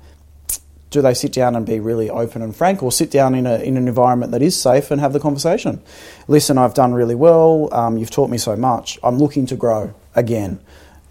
do 0.91 1.01
they 1.01 1.15
sit 1.15 1.33
down 1.33 1.55
and 1.55 1.65
be 1.65 1.79
really 1.79 2.09
open 2.09 2.43
and 2.43 2.55
frank, 2.55 2.83
or 2.83 2.91
sit 2.91 3.09
down 3.09 3.33
in, 3.33 3.47
a, 3.47 3.55
in 3.55 3.77
an 3.77 3.87
environment 3.87 4.31
that 4.31 4.43
is 4.43 4.59
safe 4.59 4.91
and 4.91 5.01
have 5.01 5.11
the 5.11 5.19
conversation? 5.19 5.81
Listen, 6.27 6.59
I've 6.59 6.75
done 6.75 6.93
really 6.93 7.15
well. 7.15 7.67
Um, 7.73 7.97
you've 7.97 8.11
taught 8.11 8.29
me 8.29 8.37
so 8.37 8.55
much. 8.55 8.99
I'm 9.01 9.17
looking 9.17 9.47
to 9.47 9.55
grow 9.55 9.95
again, 10.13 10.59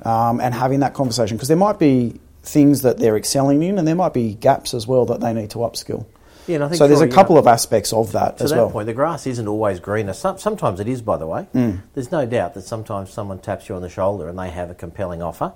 um, 0.02 0.40
and 0.40 0.54
having 0.54 0.80
that 0.80 0.94
conversation 0.94 1.36
because 1.36 1.48
there 1.48 1.56
might 1.56 1.80
be 1.80 2.20
things 2.42 2.82
that 2.82 2.98
they're 2.98 3.16
excelling 3.16 3.62
in, 3.62 3.78
and 3.78 3.86
there 3.86 3.94
might 3.94 4.14
be 4.14 4.34
gaps 4.34 4.74
as 4.74 4.86
well 4.86 5.06
that 5.06 5.20
they 5.20 5.32
need 5.32 5.50
to 5.50 5.58
upskill. 5.58 6.06
Yeah, 6.46 6.64
I 6.64 6.68
think 6.68 6.78
so 6.78 6.88
there's 6.88 7.00
a 7.00 7.08
couple 7.08 7.38
of 7.38 7.46
aspects 7.46 7.92
of 7.92 8.12
that 8.12 8.38
to 8.38 8.44
as 8.44 8.50
that 8.50 8.56
well. 8.56 8.70
point, 8.70 8.86
the 8.86 8.94
grass 8.94 9.26
isn't 9.28 9.46
always 9.46 9.78
greener. 9.78 10.12
Some, 10.12 10.38
sometimes 10.38 10.80
it 10.80 10.88
is, 10.88 11.00
by 11.00 11.16
the 11.16 11.26
way. 11.26 11.46
Mm. 11.54 11.82
There's 11.94 12.10
no 12.10 12.26
doubt 12.26 12.54
that 12.54 12.62
sometimes 12.62 13.10
someone 13.10 13.38
taps 13.38 13.68
you 13.68 13.76
on 13.76 13.82
the 13.82 13.88
shoulder 13.88 14.28
and 14.28 14.36
they 14.36 14.50
have 14.50 14.68
a 14.68 14.74
compelling 14.74 15.22
offer, 15.22 15.52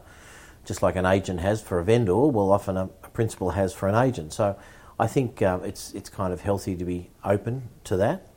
just 0.64 0.82
like 0.82 0.94
an 0.94 1.04
agent 1.04 1.40
has 1.40 1.60
for 1.60 1.80
a 1.80 1.84
vendor. 1.84 2.14
Well, 2.16 2.52
often 2.52 2.76
a, 2.76 2.84
a 3.02 3.08
principal 3.08 3.50
has 3.50 3.72
for 3.72 3.88
an 3.88 3.96
agent. 3.96 4.32
So 4.32 4.56
I 4.98 5.08
think 5.08 5.42
uh, 5.42 5.58
it's 5.64 5.92
it's 5.92 6.08
kind 6.08 6.32
of 6.32 6.42
healthy 6.42 6.76
to 6.76 6.84
be 6.84 7.10
open 7.24 7.68
to 7.84 7.96
that. 7.96 8.28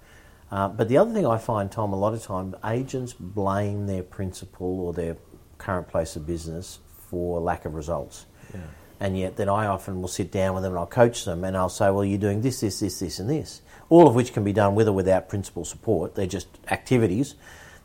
Uh, 0.51 0.67
but 0.69 0.89
the 0.89 0.97
other 0.97 1.13
thing 1.13 1.27
I 1.27 1.37
find, 1.37 1.71
Tom, 1.71 1.93
a 1.93 1.95
lot 1.95 2.13
of 2.13 2.23
time 2.23 2.55
agents 2.65 3.13
blame 3.13 3.85
their 3.85 4.01
principal 4.01 4.79
or 4.79 4.93
their 4.93 5.17
current 5.59 5.87
place 5.87 6.15
of 6.15 6.25
business 6.25 6.79
for 7.09 7.39
lack 7.39 7.65
of 7.65 7.75
results. 7.75 8.25
Yeah 8.53 8.61
and 8.99 9.17
yet 9.17 9.37
then 9.37 9.47
I 9.47 9.65
often 9.67 10.01
will 10.01 10.09
sit 10.09 10.31
down 10.31 10.53
with 10.53 10.63
them 10.63 10.73
and 10.73 10.79
I'll 10.79 10.85
coach 10.85 11.23
them 11.23 11.43
and 11.43 11.55
I'll 11.55 11.69
say, 11.69 11.89
well, 11.89 12.03
you're 12.03 12.19
doing 12.19 12.41
this, 12.41 12.59
this, 12.59 12.81
this, 12.81 12.99
this, 12.99 13.19
and 13.19 13.29
this. 13.29 13.61
All 13.87 14.07
of 14.07 14.15
which 14.15 14.33
can 14.33 14.43
be 14.43 14.53
done 14.53 14.75
with 14.75 14.87
or 14.87 14.91
without 14.91 15.29
principal 15.29 15.63
support. 15.63 16.15
They're 16.15 16.27
just 16.27 16.47
activities 16.69 17.35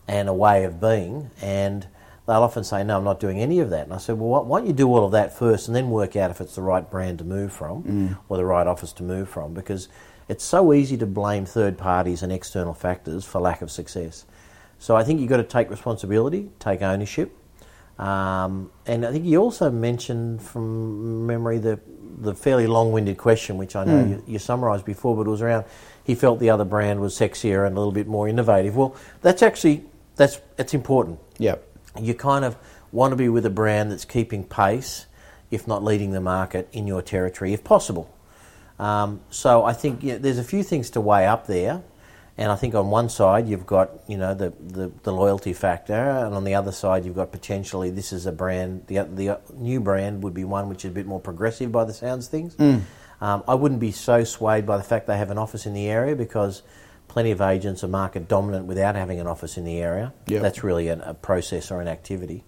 and 0.09 0.29
a 0.29 0.35
way 0.35 0.65
of 0.65 0.81
being. 0.81 1.31
And 1.41 1.87
they'll 2.27 2.43
often 2.43 2.65
say, 2.65 2.83
no, 2.83 2.99
I'm 2.99 3.05
not 3.05 3.21
doing 3.21 3.39
any 3.39 3.61
of 3.61 3.71
that. 3.71 3.85
And 3.85 3.95
I 3.95 3.99
said, 3.99 4.19
well, 4.19 4.45
why 4.45 4.59
don't 4.59 4.67
you 4.67 4.73
do 4.73 4.89
all 4.89 5.05
of 5.05 5.13
that 5.13 5.39
first 5.39 5.69
and 5.69 5.77
then 5.77 5.89
work 5.89 6.17
out 6.17 6.33
if 6.33 6.41
it's 6.41 6.57
the 6.57 6.63
right 6.63 6.89
brand 6.89 7.19
to 7.19 7.25
move 7.25 7.53
from 7.53 7.85
mm. 7.85 8.19
or 8.29 8.37
the 8.37 8.45
right 8.45 8.67
office 8.67 8.93
to 8.95 9.05
move 9.05 9.29
from? 9.29 9.55
Because 9.55 9.89
it's 10.29 10.45
so 10.45 10.73
easy 10.73 10.97
to 10.97 11.07
blame 11.07 11.47
third 11.47 11.79
parties 11.79 12.23
and 12.25 12.33
external 12.33 12.75
factors 12.75 13.25
for 13.25 13.41
lack 13.41 13.63
of 13.63 13.71
success. 13.71 14.25
So 14.81 14.97
I 14.97 15.05
think 15.05 15.21
you've 15.21 15.31
got 15.31 15.37
to 15.37 15.45
take 15.45 15.71
responsibility, 15.71 16.51
take 16.59 16.83
ownership, 16.83 17.35
um, 17.99 18.71
and 18.87 19.07
I 19.07 19.13
think 19.13 19.25
you 19.25 19.41
also 19.41 19.71
mentioned 19.71 20.43
from 20.43 21.27
memory 21.27 21.59
the 21.59 21.81
the 22.17 22.35
fairly 22.35 22.67
long-winded 22.67 23.19
question, 23.19 23.59
which 23.59 23.75
I 23.75 23.85
know 23.85 24.05
mm. 24.05 24.09
you, 24.11 24.23
you, 24.27 24.39
summarised 24.39 24.85
before, 24.85 25.17
but 25.17 25.27
it 25.27 25.31
was 25.31 25.43
around 25.43 25.65
he 26.05 26.15
felt 26.15 26.39
the 26.39 26.51
other 26.51 26.65
brand 26.65 27.01
was 27.01 27.19
sexier 27.19 27.67
and 27.67 27.77
a 27.77 27.79
little 27.79 27.93
bit 27.93 28.07
more 28.07 28.29
innovative. 28.29 28.77
Well, 28.77 28.95
that's 29.21 29.43
actually 29.43 29.85
that's 30.17 30.41
it's 30.59 30.75
important. 30.75 31.19
Yeah, 31.39 31.57
you 32.01 32.15
kind 32.15 32.45
of 32.45 32.57
want 32.93 33.13
to 33.13 33.17
be 33.17 33.29
with 33.29 33.47
a 33.47 33.51
brand 33.51 33.91
that's 33.91 34.05
keeping 34.05 34.45
pace, 34.45 35.07
if 35.51 35.67
not 35.67 35.83
leading 35.83 36.13
the 36.13 36.21
market 36.21 36.69
in 36.73 36.87
your 36.87 37.03
territory, 37.03 37.53
if 37.53 37.65
possible. 37.65 38.13
Um, 38.79 39.21
so 39.31 39.65
I 39.65 39.73
think 39.73 40.03
yeah, 40.03 40.19
there's 40.19 40.39
a 40.39 40.45
few 40.45 40.63
things 40.63 40.91
to 40.91 41.01
weigh 41.01 41.27
up 41.27 41.47
there. 41.47 41.83
And 42.37 42.51
I 42.51 42.57
think 42.57 42.75
on 42.75 42.91
one 42.91 43.09
side 43.09 43.49
you've 43.49 43.67
got 43.67 43.91
you 44.09 44.17
know 44.17 44.35
the, 44.35 44.53
the, 44.61 44.91
the, 45.05 45.13
loyalty 45.13 45.53
factor, 45.53 45.95
and 45.95 46.35
on 46.35 46.43
the 46.45 46.55
other 46.55 46.73
side 46.73 47.05
you've 47.05 47.15
got 47.15 47.31
potentially 47.31 47.91
this 47.91 48.13
is 48.13 48.27
a 48.27 48.33
brand. 48.33 48.87
The 48.89 49.05
the 49.05 49.41
new 49.55 49.81
brand 49.81 50.23
would 50.25 50.35
be 50.35 50.45
one 50.45 50.69
which 50.69 50.85
is 50.85 50.91
a 50.91 50.95
bit 50.95 51.07
more 51.07 51.21
progressive 51.21 51.71
by 51.71 51.85
the 51.85 51.95
sounds 51.95 52.27
of 52.27 52.31
things. 52.33 52.57
Mm. 52.57 52.83
Um, 53.21 53.45
I 53.47 53.55
wouldn't 53.55 53.81
be 53.81 53.93
so 53.93 54.25
swayed 54.25 54.67
by 54.67 54.77
the 54.77 54.83
fact 54.83 55.07
they 55.07 55.17
have 55.17 55.31
an 55.31 55.39
office 55.39 55.65
in 55.65 55.75
the 55.75 55.89
area 55.89 56.17
because 56.17 56.63
plenty 57.07 57.31
of 57.31 57.41
agents 57.41 57.85
are 57.85 57.89
market 57.89 58.27
dominant 58.27 58.67
without 58.67 58.97
having 58.97 59.21
an 59.21 59.29
office 59.29 59.57
in 59.57 59.65
the 59.65 59.79
area. 59.79 60.13
Yep. 60.27 60.43
That's 60.43 60.65
really 60.65 60.89
an, 60.89 61.01
a 61.03 61.15
process 61.15 61.71
or 61.71 61.81
an 61.81 61.87
activity. 61.87 62.45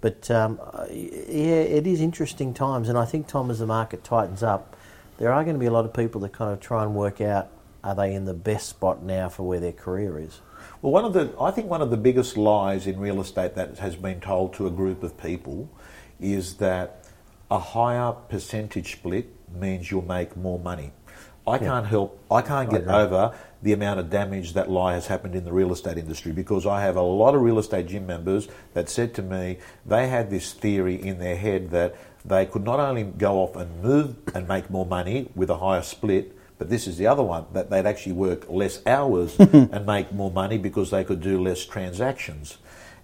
But 0.00 0.30
um, 0.30 0.60
yeah, 0.90 1.62
it 1.62 1.86
is 1.86 2.00
interesting 2.00 2.52
times, 2.52 2.88
and 2.88 2.98
I 2.98 3.06
think 3.06 3.28
Tom, 3.28 3.50
as 3.50 3.60
the 3.60 3.66
market 3.66 4.04
tightens 4.04 4.42
up, 4.42 4.76
there 5.16 5.32
are 5.32 5.44
going 5.44 5.54
to 5.54 5.60
be 5.60 5.66
a 5.66 5.70
lot 5.70 5.84
of 5.84 5.94
people 5.94 6.20
that 6.22 6.32
kind 6.32 6.52
of 6.52 6.60
try 6.60 6.82
and 6.82 6.94
work 6.94 7.20
out 7.20 7.48
are 7.84 7.94
they 7.94 8.14
in 8.14 8.24
the 8.24 8.34
best 8.34 8.68
spot 8.68 9.02
now 9.02 9.28
for 9.28 9.44
where 9.44 9.60
their 9.60 9.72
career 9.72 10.18
is? 10.18 10.40
Well, 10.82 10.92
one 10.92 11.04
of 11.04 11.12
the 11.12 11.32
I 11.40 11.50
think 11.50 11.68
one 11.68 11.82
of 11.82 11.90
the 11.90 11.96
biggest 11.96 12.36
lies 12.36 12.86
in 12.86 12.98
real 12.98 13.20
estate 13.20 13.54
that 13.54 13.78
has 13.78 13.94
been 13.94 14.20
told 14.20 14.54
to 14.54 14.66
a 14.66 14.70
group 14.70 15.02
of 15.02 15.16
people 15.16 15.70
is 16.18 16.54
that 16.54 17.04
a 17.50 17.58
higher 17.58 18.12
percentage 18.12 18.92
split 18.92 19.26
means 19.54 19.90
you'll 19.90 20.02
make 20.02 20.36
more 20.36 20.58
money. 20.58 20.92
I 21.46 21.58
can't 21.58 21.86
help, 21.86 22.18
I 22.30 22.40
can't 22.40 22.70
get 22.70 22.86
over 22.88 23.34
the 23.62 23.74
amount 23.74 24.00
of 24.00 24.08
damage 24.08 24.54
that 24.54 24.70
lie 24.70 24.94
has 24.94 25.06
happened 25.08 25.34
in 25.34 25.44
the 25.44 25.52
real 25.52 25.72
estate 25.72 25.98
industry 25.98 26.32
because 26.32 26.64
I 26.64 26.80
have 26.80 26.96
a 26.96 27.02
lot 27.02 27.34
of 27.34 27.42
real 27.42 27.58
estate 27.58 27.86
gym 27.86 28.06
members 28.06 28.48
that 28.72 28.88
said 28.88 29.12
to 29.14 29.22
me 29.22 29.58
they 29.84 30.08
had 30.08 30.30
this 30.30 30.54
theory 30.54 30.94
in 30.94 31.18
their 31.18 31.36
head 31.36 31.70
that 31.70 31.96
they 32.24 32.46
could 32.46 32.64
not 32.64 32.80
only 32.80 33.04
go 33.04 33.42
off 33.42 33.56
and 33.56 33.82
move 33.82 34.16
and 34.34 34.48
make 34.48 34.70
more 34.70 34.86
money 34.86 35.30
with 35.34 35.50
a 35.50 35.58
higher 35.58 35.82
split, 35.82 36.34
but 36.64 36.70
this 36.70 36.86
is 36.86 36.96
the 36.96 37.06
other 37.06 37.22
one 37.22 37.44
that 37.52 37.68
they'd 37.68 37.84
actually 37.84 38.12
work 38.12 38.48
less 38.48 38.80
hours 38.86 39.38
and 39.38 39.84
make 39.84 40.10
more 40.12 40.30
money 40.30 40.56
because 40.56 40.90
they 40.90 41.04
could 41.04 41.20
do 41.20 41.38
less 41.38 41.66
transactions. 41.66 42.56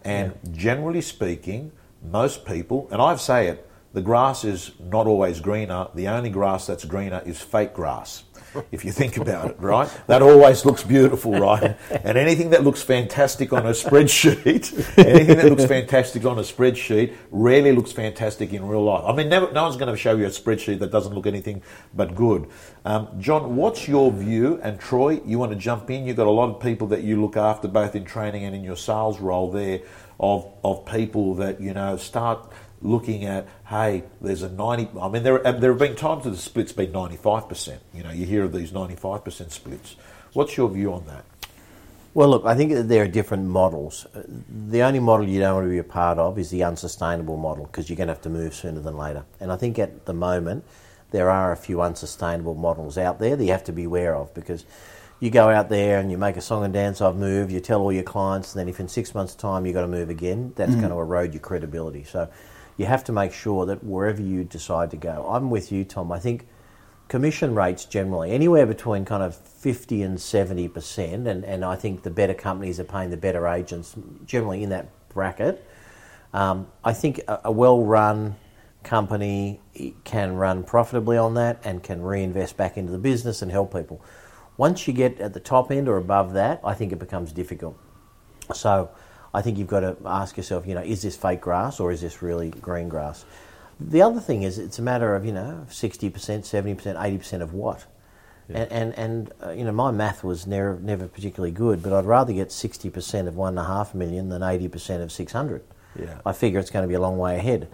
And 0.03 0.33
generally 0.51 1.03
speaking, 1.03 1.71
most 2.03 2.47
people, 2.47 2.89
and 2.91 3.03
I 3.03 3.15
say 3.17 3.49
it, 3.49 3.71
the 3.93 4.01
grass 4.01 4.45
is 4.45 4.71
not 4.81 5.07
always 5.07 5.41
greener. 5.41 5.89
The 5.95 6.09
only 6.09 6.31
grass 6.31 6.69
that's 6.69 6.87
greener 6.87 7.21
is 7.27 7.43
fake 7.43 7.75
grass. 7.75 8.25
If 8.73 8.85
you 8.85 8.93
think 8.93 9.17
about 9.17 9.51
it, 9.51 9.57
right? 9.59 9.89
That 10.07 10.23
always 10.23 10.65
looks 10.65 10.83
beautiful, 10.83 11.39
right? 11.39 11.77
And 12.05 12.17
anything 12.17 12.51
that 12.51 12.65
looks 12.65 12.83
fantastic 12.83 13.53
on 13.53 13.67
a 13.67 13.71
spreadsheet, 13.71 14.99
anything 14.99 15.37
that 15.37 15.47
looks 15.47 15.65
fantastic 15.65 16.25
on 16.25 16.39
a 16.39 16.43
spreadsheet 16.43 17.15
rarely 17.31 17.73
looks 17.73 17.93
fantastic 17.93 18.53
in 18.53 18.67
real 18.67 18.85
life. 18.85 19.05
I 19.07 19.15
mean, 19.15 19.29
never, 19.29 19.53
no 19.53 19.65
one's 19.65 19.77
going 19.77 19.93
to 19.93 19.97
show 19.97 20.17
you 20.17 20.27
a 20.27 20.31
spreadsheet 20.31 20.79
that 20.81 20.91
doesn't 20.91 21.15
look 21.15 21.27
anything 21.27 21.63
but 21.95 22.15
good. 22.15 22.49
Um, 22.85 23.09
John, 23.21 23.57
what's 23.57 23.87
your 23.87 24.11
view? 24.11 24.61
And 24.63 24.81
Troy, 24.81 25.21
you 25.25 25.39
want 25.39 25.53
to 25.53 25.59
jump 25.59 25.91
in? 25.91 26.07
You've 26.07 26.17
got 26.17 26.27
a 26.27 26.31
lot 26.31 26.51
of 26.51 26.61
people 26.61 26.87
that 26.89 27.03
you 27.03 27.21
look 27.21 27.37
after 27.37 27.69
both 27.69 27.95
in 27.95 28.05
training 28.05 28.45
and 28.45 28.55
in 28.55 28.65
your 28.65 28.77
sales 28.77 29.21
role 29.21 29.51
there 29.51 29.81
of, 30.19 30.47
of 30.65 30.87
people 30.87 31.35
that, 31.37 31.61
you 31.61 31.75
know, 31.75 31.97
start 31.97 32.51
looking 32.83 33.25
at, 33.25 33.47
hey, 33.67 34.05
there's 34.21 34.43
a 34.43 34.49
90, 34.49 34.99
I 35.01 35.09
mean, 35.09 35.23
there, 35.23 35.39
there 35.39 35.71
have 35.71 35.79
been 35.79 35.97
times 35.97 36.25
that 36.25 36.31
the 36.31 36.37
split's 36.37 36.73
been 36.73 36.93
95%. 36.93 37.79
You 37.93 38.03
know, 38.03 38.11
you 38.11 38.27
hear 38.27 38.45
of 38.45 38.53
these 38.53 38.73
95% 38.73 39.51
splits. 39.51 39.97
What's 40.33 40.57
your 40.57 40.69
view 40.71 40.93
on 40.93 41.07
that? 41.07 41.25
Well, 42.13 42.29
look, 42.29 42.45
I 42.45 42.57
think 42.57 42.73
there 42.89 43.05
are 43.05 43.09
different 43.09 43.47
models. 43.47 44.07
The 44.15 44.83
only 44.83 44.99
model 44.99 45.29
you 45.29 45.39
don't 45.41 45.55
want 45.55 45.67
to 45.67 45.71
be 45.71 45.79
a 45.79 45.85
part 45.85 46.19
of 46.19 46.39
is 46.39 46.51
the 46.51 46.65
unsustainable 46.65 47.37
model 47.37 47.67
because 47.67 47.89
you're 47.89 47.97
going 47.97 48.09
to 48.09 48.15
have 48.15 48.23
to 48.23 48.31
move 48.31 48.55
sooner 48.55 48.81
than 48.81 48.97
later. 48.97 49.25
And 49.39 49.53
I 49.53 49.57
think 49.57 49.79
at 49.79 50.07
the 50.07 50.13
moment, 50.13 50.65
there 51.13 51.31
are 51.31 51.53
a 51.53 51.57
few 51.57 51.81
unsustainable 51.83 52.55
models 52.55 52.99
out 52.99 53.21
there 53.21 53.37
that 53.37 53.45
you 53.45 53.53
have 53.53 53.65
to 53.65 53.73
be 53.73 53.85
aware 53.85 54.17
of 54.17 54.35
because 54.35 54.65
you 55.21 55.31
go 55.31 55.51
out 55.51 55.69
there 55.69 56.01
and 56.01 56.11
you 56.11 56.19
make 56.19 56.37
a 56.37 56.41
song 56.41 56.65
and 56.65 56.73
dance, 56.73 57.01
I've 57.01 57.17
moved, 57.17 57.53
you 57.53 57.61
tell 57.61 57.81
all 57.81 57.93
your 57.93 58.03
clients, 58.03 58.55
and 58.55 58.61
then 58.61 58.69
if 58.69 58.81
in 58.81 58.89
six 58.89 59.15
months' 59.15 59.35
time 59.35 59.67
you've 59.67 59.75
got 59.75 59.83
to 59.83 59.89
move 59.89 60.11
again, 60.11 60.53
that's 60.57 60.73
mm. 60.73 60.81
going 60.81 60.91
to 60.91 60.99
erode 60.99 61.35
your 61.35 61.43
credibility. 61.43 62.05
So 62.05 62.29
you 62.81 62.87
have 62.87 63.05
to 63.05 63.13
make 63.13 63.31
sure 63.31 63.67
that 63.67 63.85
wherever 63.85 64.23
you 64.23 64.43
decide 64.43 64.91
to 64.91 64.97
go, 64.97 65.27
I'm 65.29 65.51
with 65.51 65.71
you, 65.71 65.85
Tom. 65.85 66.11
I 66.11 66.19
think 66.19 66.49
commission 67.09 67.55
rates 67.55 67.85
generally 67.85 68.31
anywhere 68.31 68.65
between 68.65 69.05
kind 69.05 69.23
of 69.23 69.37
50 69.37 70.03
and 70.03 70.19
70 70.19 70.67
percent, 70.69 71.29
and, 71.29 71.45
and 71.45 71.63
I 71.63 71.77
think 71.77 72.05
the 72.05 72.11
better 72.11 72.33
companies 72.33 72.81
are 72.81 72.85
paying 72.85 73.11
the 73.11 73.19
better 73.19 73.47
agents 73.47 73.95
generally 74.25 74.63
in 74.63 74.71
that 74.71 74.89
bracket. 75.11 75.63
Um, 76.33 76.69
I 76.83 76.95
think 76.95 77.19
a, 77.29 77.41
a 77.45 77.53
well-run 77.53 78.37
company 78.83 79.61
can 80.05 80.37
run 80.37 80.65
profitably 80.65 81.19
on 81.19 81.35
that 81.35 81.61
and 81.65 81.83
can 81.83 82.01
reinvest 82.01 82.57
back 82.57 82.79
into 82.79 82.93
the 82.93 82.99
business 82.99 83.43
and 83.43 83.53
help 83.53 83.75
people. 83.75 84.01
Once 84.57 84.89
you 84.89 84.95
get 84.95 85.21
at 85.21 85.35
the 85.35 85.41
top 85.41 85.71
end 85.71 85.87
or 85.87 85.99
above 85.99 86.33
that, 86.33 86.63
I 86.65 86.73
think 86.73 86.93
it 86.93 86.99
becomes 86.99 87.31
difficult. 87.31 87.79
So 88.55 88.89
I 89.33 89.43
think 89.43 89.59
you've 89.59 89.69
got 89.69 89.81
to 89.81 89.97
ask 90.05 90.37
yourself, 90.37 90.67
you 90.67 90.75
know, 90.75 90.83
is 90.83 91.03
this 91.03 91.17
fake 91.17 91.41
grass 91.41 91.79
or 91.79 91.93
is 91.93 92.01
this 92.01 92.23
really 92.23 92.51
green 92.51 92.89
grass? 92.89 93.25
The 93.79 94.03
other 94.03 94.21
thing 94.21 94.43
is, 94.43 94.59
it's 94.59 94.79
a 94.79 94.83
matter 94.83 95.15
of, 95.15 95.25
you 95.25 95.33
know, 95.33 95.67
60%, 95.69 96.11
70%, 96.11 96.77
80% 96.77 97.41
of 97.41 97.55
what? 97.55 97.87
Yeah. 98.49 98.59
And, 98.59 98.73
and, 98.73 98.99
and 98.99 99.33
uh, 99.43 99.51
you 99.51 99.65
know, 99.65 99.73
my 99.73 99.91
math 99.91 100.25
was 100.25 100.47
never, 100.47 100.79
never 100.81 101.07
particularly 101.07 101.53
good, 101.53 101.83
but 101.83 101.93
I'd 101.93 102.05
rather 102.05 102.33
get 102.33 102.49
60% 102.49 103.29
of 103.29 103.35
1.5 103.35 103.95
million 103.95 104.29
than 104.29 104.43
80% 104.43 105.03
of 105.03 105.13
600. 105.13 105.63
Yeah. 105.99 106.21
I 106.27 106.33
figure 106.33 106.59
it's 106.59 106.71
going 106.71 106.83
to 106.83 106.89
be 106.89 106.95
a 106.95 107.01
long 107.01 107.17
way 107.17 107.37
ahead. 107.37 107.69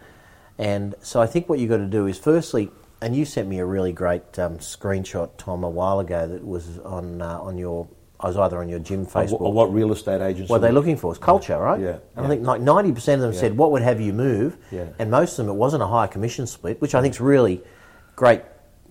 And 0.59 0.95
so 1.01 1.21
I 1.21 1.27
think 1.27 1.49
what 1.49 1.59
you've 1.59 1.71
got 1.71 1.79
to 1.79 1.87
do 1.87 2.07
is, 2.07 2.19
firstly, 2.19 2.71
and 3.01 3.15
you 3.15 3.25
sent 3.25 3.49
me 3.49 3.59
a 3.59 3.67
really 3.67 3.93
great 3.93 4.39
um, 4.39 4.59
screenshot, 4.59 5.31
Tom, 5.37 5.65
a 5.65 5.69
while 5.69 6.01
ago 6.01 6.27
that 6.27 6.45
was 6.47 6.79
on, 6.79 7.21
uh, 7.21 7.41
on 7.41 7.59
your 7.59 7.89
was 8.27 8.37
either 8.37 8.59
on 8.59 8.69
your 8.69 8.79
gym 8.79 9.07
Facebook. 9.07 9.41
Or 9.41 9.53
what 9.53 9.73
real 9.73 9.93
estate 9.93 10.21
agents? 10.21 10.51
What 10.51 10.61
they're 10.61 10.73
looking 10.73 10.97
for 10.97 11.13
is 11.13 11.19
culture, 11.19 11.59
right? 11.59 11.81
Yeah. 11.81 11.89
And 11.89 12.01
yeah. 12.17 12.23
I 12.23 12.29
think 12.29 12.47
like 12.47 12.61
ninety 12.61 12.93
percent 12.93 13.21
of 13.21 13.23
them 13.23 13.33
yeah. 13.33 13.41
said, 13.41 13.57
"What 13.57 13.73
would 13.73 13.83
have 13.83 14.01
you 14.01 14.13
move?" 14.13 14.57
Yeah. 14.71 14.87
And 14.99 15.11
most 15.11 15.39
of 15.39 15.47
them, 15.47 15.55
it 15.55 15.59
wasn't 15.59 15.83
a 15.83 15.87
high 15.87 16.07
commission 16.07 16.47
split, 16.47 16.81
which 16.81 16.95
I 16.95 17.03
think 17.03 17.15
is 17.15 17.21
really 17.21 17.63
great 18.15 18.43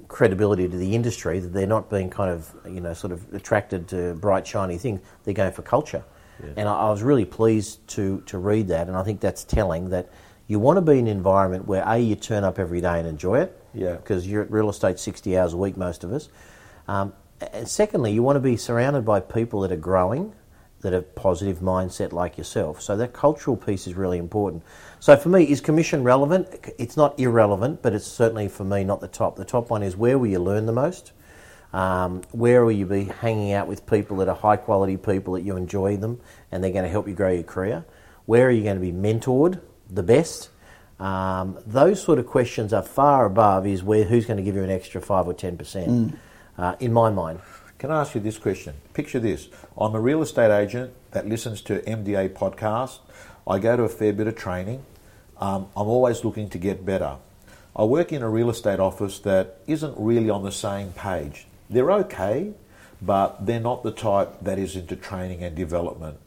credibility 0.07 0.69
to 0.69 0.77
the 0.77 0.95
industry 0.95 1.39
that 1.39 1.51
they're 1.51 1.65
not 1.65 1.89
being 1.89 2.09
kind 2.09 2.29
of 2.29 2.53
you 2.65 2.79
know 2.79 2.93
sort 2.93 3.11
of 3.11 3.33
attracted 3.33 3.87
to 3.89 4.13
bright 4.15 4.45
shiny 4.45 4.77
things. 4.77 5.01
They're 5.23 5.33
going 5.33 5.51
for 5.51 5.61
culture. 5.61 6.03
Yeah. 6.43 6.51
And 6.57 6.69
I, 6.69 6.73
I 6.73 6.89
was 6.89 7.03
really 7.03 7.25
pleased 7.25 7.87
to 7.89 8.21
to 8.27 8.37
read 8.37 8.67
that, 8.69 8.87
and 8.87 8.95
I 8.95 9.03
think 9.03 9.19
that's 9.19 9.43
telling 9.43 9.89
that 9.89 10.09
you 10.47 10.59
want 10.59 10.77
to 10.77 10.81
be 10.81 10.99
in 10.99 11.07
an 11.07 11.17
environment 11.17 11.67
where 11.67 11.83
a 11.85 11.97
you 11.97 12.15
turn 12.15 12.43
up 12.43 12.59
every 12.59 12.81
day 12.81 12.99
and 12.99 13.07
enjoy 13.07 13.39
it. 13.39 13.59
Yeah. 13.73 13.95
Because 13.95 14.27
you're 14.27 14.43
at 14.43 14.51
real 14.51 14.69
estate 14.69 14.99
sixty 14.99 15.37
hours 15.37 15.53
a 15.53 15.57
week, 15.57 15.77
most 15.77 16.03
of 16.03 16.13
us. 16.13 16.29
Um, 16.87 17.13
and 17.41 17.67
secondly, 17.67 18.13
you 18.13 18.23
want 18.23 18.37
to 18.37 18.41
be 18.41 18.57
surrounded 18.57 19.03
by 19.03 19.19
people 19.19 19.61
that 19.61 19.71
are 19.71 19.77
growing, 19.77 20.33
that 20.81 20.93
have 20.93 21.15
positive 21.15 21.59
mindset 21.59 22.11
like 22.11 22.37
yourself. 22.37 22.81
So 22.81 22.95
that 22.97 23.11
cultural 23.11 23.57
piece 23.57 23.87
is 23.87 23.95
really 23.95 24.17
important. 24.17 24.63
So 24.99 25.17
for 25.17 25.29
me, 25.29 25.43
is 25.43 25.59
commission 25.59 26.03
relevant? 26.03 26.47
It's 26.77 26.95
not 26.95 27.19
irrelevant, 27.19 27.81
but 27.81 27.93
it's 27.93 28.05
certainly 28.05 28.47
for 28.47 28.63
me 28.63 28.83
not 28.83 29.01
the 29.01 29.07
top. 29.07 29.35
The 29.35 29.45
top 29.45 29.69
one 29.69 29.83
is 29.83 29.97
where 29.97 30.17
will 30.17 30.27
you 30.27 30.39
learn 30.39 30.65
the 30.65 30.73
most? 30.73 31.11
Um, 31.73 32.21
where 32.31 32.63
will 32.63 32.71
you 32.71 32.85
be 32.85 33.05
hanging 33.05 33.51
out 33.51 33.67
with 33.67 33.85
people 33.85 34.17
that 34.17 34.29
are 34.29 34.35
high 34.35 34.57
quality 34.57 34.95
people 34.95 35.33
that 35.33 35.41
you 35.41 35.57
enjoy 35.57 35.97
them 35.97 36.21
and 36.51 36.63
they're 36.63 36.71
going 36.71 36.85
to 36.85 36.89
help 36.89 37.07
you 37.07 37.13
grow 37.13 37.31
your 37.31 37.43
career? 37.43 37.83
Where 38.25 38.47
are 38.47 38.51
you 38.51 38.63
going 38.63 38.79
to 38.79 38.81
be 38.81 38.93
mentored 38.93 39.59
the 39.89 40.03
best? 40.03 40.49
Um, 40.99 41.59
those 41.65 42.01
sort 42.01 42.19
of 42.19 42.27
questions 42.27 42.71
are 42.71 42.83
far 42.83 43.25
above 43.25 43.67
is 43.67 43.83
where 43.83 44.05
who's 44.05 44.25
going 44.25 44.37
to 44.37 44.43
give 44.43 44.55
you 44.55 44.63
an 44.63 44.69
extra 44.69 45.01
five 45.01 45.27
or 45.27 45.33
ten 45.33 45.57
percent. 45.57 45.89
Mm 45.89 46.17
uh, 46.57 46.75
in 46.79 46.93
my 46.93 47.09
mind. 47.09 47.39
Can 47.77 47.91
I 47.91 48.01
ask 48.01 48.15
you 48.15 48.21
this 48.21 48.37
question? 48.37 48.75
Picture 48.93 49.19
this. 49.19 49.49
I'm 49.77 49.95
a 49.95 49.99
real 49.99 50.21
estate 50.21 50.51
agent 50.51 50.93
that 51.11 51.27
listens 51.27 51.61
to 51.63 51.79
MDA 51.81 52.29
podcast. 52.29 52.99
I 53.47 53.59
go 53.59 53.75
to 53.77 53.83
a 53.83 53.89
fair 53.89 54.13
bit 54.13 54.27
of 54.27 54.35
training. 54.35 54.85
Um, 55.37 55.67
I'm 55.75 55.87
always 55.87 56.23
looking 56.23 56.49
to 56.49 56.57
get 56.57 56.85
better. 56.85 57.17
I 57.75 57.83
work 57.83 58.13
in 58.13 58.21
a 58.21 58.29
real 58.29 58.49
estate 58.49 58.79
office 58.79 59.19
that 59.19 59.59
isn't 59.67 59.95
really 59.97 60.29
on 60.29 60.43
the 60.43 60.51
same 60.51 60.93
page. 60.93 61.45
They're 61.69 61.91
okay, 61.91 62.53
but 63.01 63.45
they're 63.45 63.59
not 63.59 63.83
the 63.83 63.91
type 63.91 64.39
that 64.41 64.57
is 64.57 64.77
into 64.77 64.95
training 64.95 65.43
and 65.43 65.55
development. 65.55 66.17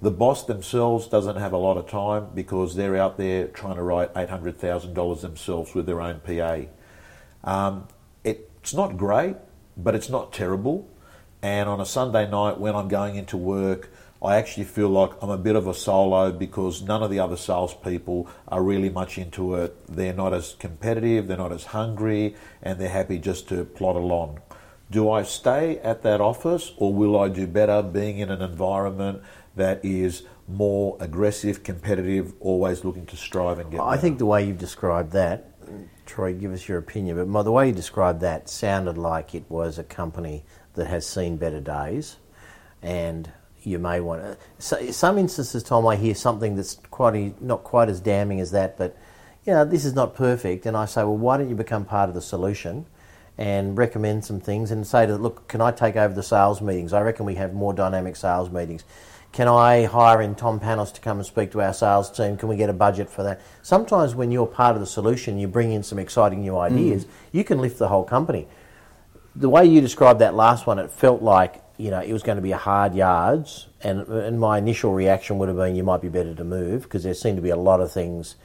The 0.00 0.12
boss 0.12 0.44
themselves 0.44 1.08
doesn't 1.08 1.36
have 1.36 1.52
a 1.52 1.56
lot 1.56 1.76
of 1.76 1.88
time 1.88 2.28
because 2.34 2.76
they're 2.76 2.96
out 2.96 3.16
there 3.16 3.48
trying 3.48 3.76
to 3.76 3.82
write 3.82 4.14
$800,000 4.14 5.20
themselves 5.20 5.74
with 5.74 5.86
their 5.86 6.00
own 6.00 6.20
PA. 6.20 6.60
Um, 7.42 7.88
it's 8.22 8.74
not 8.74 8.96
great, 8.96 9.36
but 9.76 9.94
it's 9.94 10.08
not 10.08 10.32
terrible. 10.32 10.88
And 11.42 11.68
on 11.68 11.80
a 11.80 11.86
Sunday 11.86 12.28
night 12.28 12.58
when 12.58 12.74
I'm 12.74 12.88
going 12.88 13.16
into 13.16 13.36
work, 13.36 13.90
I 14.22 14.36
actually 14.36 14.64
feel 14.64 14.88
like 14.88 15.10
I'm 15.20 15.28
a 15.28 15.36
bit 15.36 15.54
of 15.54 15.66
a 15.66 15.74
solo 15.74 16.32
because 16.32 16.80
none 16.80 17.02
of 17.02 17.10
the 17.10 17.18
other 17.18 17.36
salespeople 17.36 18.26
are 18.48 18.62
really 18.62 18.88
much 18.88 19.18
into 19.18 19.54
it. 19.56 19.86
They're 19.86 20.14
not 20.14 20.32
as 20.32 20.56
competitive, 20.58 21.26
they're 21.26 21.36
not 21.36 21.52
as 21.52 21.64
hungry, 21.66 22.34
and 22.62 22.80
they're 22.80 22.88
happy 22.88 23.18
just 23.18 23.48
to 23.50 23.66
plod 23.66 23.96
along. 23.96 24.40
Do 24.90 25.10
I 25.10 25.24
stay 25.24 25.78
at 25.80 26.02
that 26.02 26.22
office 26.22 26.72
or 26.78 26.94
will 26.94 27.20
I 27.20 27.28
do 27.28 27.46
better 27.46 27.82
being 27.82 28.18
in 28.18 28.30
an 28.30 28.40
environment 28.40 29.22
that 29.56 29.84
is 29.84 30.22
more 30.48 30.96
aggressive, 31.00 31.62
competitive, 31.62 32.32
always 32.40 32.84
looking 32.84 33.06
to 33.06 33.16
strive 33.16 33.58
and 33.58 33.70
get 33.70 33.80
I 33.80 33.96
think 33.96 34.18
the 34.18 34.26
way 34.26 34.46
you've 34.46 34.58
described 34.58 35.12
that 35.12 35.53
Troy, 36.06 36.34
give 36.34 36.52
us 36.52 36.68
your 36.68 36.78
opinion. 36.78 37.32
But 37.32 37.42
the 37.42 37.52
way 37.52 37.68
you 37.68 37.72
described 37.72 38.20
that 38.20 38.48
sounded 38.48 38.98
like 38.98 39.34
it 39.34 39.44
was 39.48 39.78
a 39.78 39.84
company 39.84 40.44
that 40.74 40.86
has 40.86 41.06
seen 41.06 41.36
better 41.36 41.60
days, 41.60 42.16
and 42.82 43.30
you 43.62 43.78
may 43.78 44.00
want 44.00 44.22
to. 44.22 44.36
So, 44.58 44.90
some 44.90 45.18
instances, 45.18 45.62
Tom, 45.62 45.86
I 45.86 45.96
hear 45.96 46.14
something 46.14 46.56
that's 46.56 46.76
quite 46.90 47.40
not 47.40 47.64
quite 47.64 47.88
as 47.88 48.00
damning 48.00 48.40
as 48.40 48.50
that, 48.50 48.76
but 48.76 48.96
you 49.44 49.52
know, 49.52 49.64
this 49.64 49.84
is 49.84 49.94
not 49.94 50.14
perfect, 50.14 50.66
and 50.66 50.76
I 50.76 50.86
say, 50.86 51.02
well, 51.02 51.16
why 51.16 51.36
don't 51.36 51.48
you 51.48 51.54
become 51.54 51.84
part 51.84 52.08
of 52.08 52.14
the 52.14 52.22
solution? 52.22 52.86
And 53.36 53.76
recommend 53.76 54.24
some 54.24 54.40
things 54.40 54.70
and 54.70 54.86
say 54.86 55.06
to 55.06 55.16
look, 55.16 55.48
can 55.48 55.60
I 55.60 55.72
take 55.72 55.96
over 55.96 56.14
the 56.14 56.22
sales 56.22 56.62
meetings? 56.62 56.92
I 56.92 57.00
reckon 57.00 57.26
we 57.26 57.34
have 57.34 57.52
more 57.52 57.74
dynamic 57.74 58.14
sales 58.14 58.48
meetings 58.48 58.84
can 59.34 59.48
I 59.48 59.86
hire 59.86 60.22
in 60.22 60.36
Tom 60.36 60.60
Panos 60.60 60.94
to 60.94 61.00
come 61.00 61.18
and 61.18 61.26
speak 61.26 61.50
to 61.50 61.60
our 61.60 61.74
sales 61.74 62.08
team? 62.08 62.36
Can 62.36 62.48
we 62.48 62.56
get 62.56 62.70
a 62.70 62.72
budget 62.72 63.10
for 63.10 63.24
that? 63.24 63.40
Sometimes 63.62 64.14
when 64.14 64.30
you're 64.30 64.46
part 64.46 64.76
of 64.76 64.80
the 64.80 64.86
solution, 64.86 65.40
you 65.40 65.48
bring 65.48 65.72
in 65.72 65.82
some 65.82 65.98
exciting 65.98 66.42
new 66.42 66.56
ideas, 66.56 67.04
mm. 67.04 67.08
you 67.32 67.42
can 67.42 67.58
lift 67.58 67.78
the 67.78 67.88
whole 67.88 68.04
company. 68.04 68.46
the 69.34 69.48
way 69.48 69.64
you 69.66 69.80
described 69.80 70.20
that 70.20 70.34
last 70.34 70.68
one, 70.68 70.78
it 70.78 70.88
felt 70.88 71.20
like 71.20 71.60
you 71.76 71.90
know 71.90 72.00
it 72.00 72.12
was 72.12 72.22
going 72.22 72.36
to 72.36 72.42
be 72.42 72.52
a 72.52 72.56
hard 72.56 72.94
yards, 72.94 73.66
and 73.82 74.06
and 74.06 74.38
my 74.38 74.58
initial 74.58 74.94
reaction 74.94 75.38
would 75.38 75.48
have 75.48 75.58
been 75.58 75.74
you 75.74 75.82
might 75.82 76.00
be 76.00 76.08
better 76.08 76.32
to 76.32 76.44
move 76.44 76.84
because 76.84 77.02
there 77.02 77.14
seemed 77.14 77.36
to 77.36 77.42
be 77.42 77.50
a 77.50 77.56
lot 77.56 77.80
of 77.80 77.90
things 77.90 78.36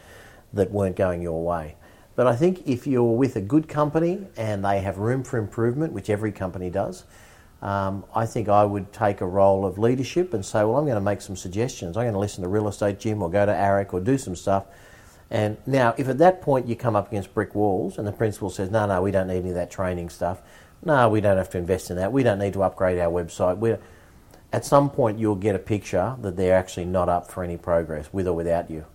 that 0.54 0.72
weren't 0.72 0.96
going 0.96 1.22
your 1.22 1.44
way. 1.46 1.76
But 2.16 2.26
I 2.26 2.36
think 2.36 2.68
if 2.68 2.88
you're 2.88 3.16
with 3.24 3.36
a 3.36 3.42
good 3.42 3.68
company 3.70 4.26
and 4.36 4.66
they 4.66 4.82
have 4.82 4.98
room 4.98 5.24
for 5.24 5.38
improvement, 5.38 5.94
which 5.94 6.10
every 6.10 6.32
company 6.32 6.72
does, 6.72 7.06
um, 7.62 8.06
I 8.16 8.26
think 8.26 8.48
I 8.48 8.64
would 8.64 8.94
take 8.94 9.22
a 9.22 9.28
role 9.28 9.66
of 9.66 9.78
leadership 9.78 10.34
and 10.34 10.46
say, 10.46 10.64
well, 10.64 10.78
I'm 10.78 10.86
going 10.86 10.96
to 10.96 11.02
make 11.02 11.22
some 11.22 11.36
suggestions. 11.36 11.98
I'm 11.98 12.04
going 12.04 12.14
to 12.14 12.20
listen 12.20 12.44
to 12.44 12.50
Real 12.50 12.68
Estate 12.68 13.00
Gym 13.00 13.22
or 13.22 13.30
go 13.30 13.46
to 13.46 13.52
AREC 13.52 13.94
or 13.94 14.00
do 14.00 14.18
some 14.18 14.36
stuff. 14.36 14.66
And 15.30 15.58
now, 15.66 15.94
if 15.98 16.08
at 16.08 16.18
that 16.20 16.42
point 16.42 16.68
you 16.68 16.76
come 16.76 16.96
up 16.96 17.10
against 17.10 17.34
brick 17.34 17.54
walls 17.54 17.98
and 17.98 18.08
the 18.08 18.12
principal 18.12 18.50
says, 18.50 18.72
no, 18.72 18.86
no, 18.86 19.02
we 19.02 19.12
don't 19.12 19.28
need 19.28 19.40
any 19.40 19.50
of 19.50 19.56
that 19.56 19.70
training 19.70 20.10
stuff, 20.10 20.42
no, 20.84 21.10
we 21.10 21.22
don't 21.22 21.38
have 21.38 21.50
to 21.52 21.58
invest 21.58 21.92
in 21.92 21.98
that, 21.98 22.12
we 22.12 22.24
don't 22.24 22.40
need 22.40 22.54
to 22.54 22.64
upgrade 22.64 22.98
our 22.98 23.12
website, 23.12 23.58
we 23.58 23.76
at 24.52 24.66
some 24.66 24.90
point 24.90 25.20
you'll 25.20 25.36
get 25.36 25.54
a 25.54 25.60
picture 25.60 26.16
that 26.22 26.36
they're 26.36 26.56
actually 26.56 26.86
not 26.86 27.10
up 27.10 27.30
for 27.30 27.44
any 27.44 27.58
progress 27.58 28.10
with 28.12 28.28
or 28.28 28.34
without 28.34 28.72
you. 28.72 28.86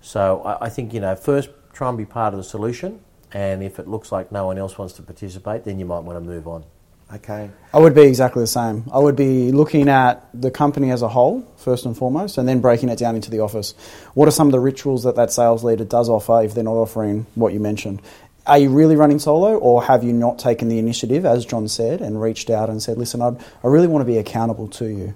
So 0.00 0.42
I, 0.42 0.66
I 0.66 0.68
think, 0.68 0.92
you 0.92 1.00
know, 1.00 1.14
first 1.14 1.48
try 1.72 1.88
and 1.88 1.96
be 1.96 2.04
part 2.04 2.34
of 2.34 2.38
the 2.38 2.44
solution. 2.44 3.00
And 3.32 3.62
if 3.62 3.78
it 3.78 3.86
looks 3.86 4.10
like 4.10 4.32
no 4.32 4.46
one 4.46 4.58
else 4.58 4.76
wants 4.76 4.92
to 4.94 5.02
participate, 5.02 5.64
then 5.64 5.78
you 5.78 5.86
might 5.86 6.00
want 6.00 6.16
to 6.16 6.20
move 6.20 6.46
on. 6.48 6.64
Okay. 7.12 7.50
I 7.74 7.78
would 7.78 7.94
be 7.94 8.02
exactly 8.02 8.42
the 8.42 8.46
same. 8.46 8.84
I 8.92 8.98
would 8.98 9.16
be 9.16 9.50
looking 9.50 9.88
at 9.88 10.28
the 10.32 10.50
company 10.50 10.92
as 10.92 11.02
a 11.02 11.08
whole, 11.08 11.42
first 11.56 11.84
and 11.84 11.96
foremost, 11.96 12.38
and 12.38 12.48
then 12.48 12.60
breaking 12.60 12.88
it 12.88 12.98
down 12.98 13.16
into 13.16 13.30
the 13.30 13.40
office. 13.40 13.74
What 14.14 14.28
are 14.28 14.32
some 14.32 14.46
of 14.46 14.52
the 14.52 14.60
rituals 14.60 15.02
that 15.02 15.16
that 15.16 15.32
sales 15.32 15.64
leader 15.64 15.84
does 15.84 16.08
offer 16.08 16.42
if 16.42 16.54
they're 16.54 16.62
not 16.62 16.76
offering 16.76 17.26
what 17.34 17.52
you 17.52 17.58
mentioned? 17.58 18.00
Are 18.46 18.58
you 18.58 18.70
really 18.70 18.96
running 18.96 19.18
solo, 19.18 19.56
or 19.56 19.82
have 19.82 20.04
you 20.04 20.12
not 20.12 20.38
taken 20.38 20.68
the 20.68 20.78
initiative, 20.78 21.26
as 21.26 21.44
John 21.44 21.68
said, 21.68 22.00
and 22.00 22.20
reached 22.20 22.48
out 22.48 22.70
and 22.70 22.82
said, 22.82 22.96
listen, 22.96 23.20
I'd, 23.20 23.36
I 23.62 23.66
really 23.66 23.86
want 23.86 24.02
to 24.02 24.06
be 24.06 24.18
accountable 24.18 24.68
to 24.68 24.86
you? 24.86 25.14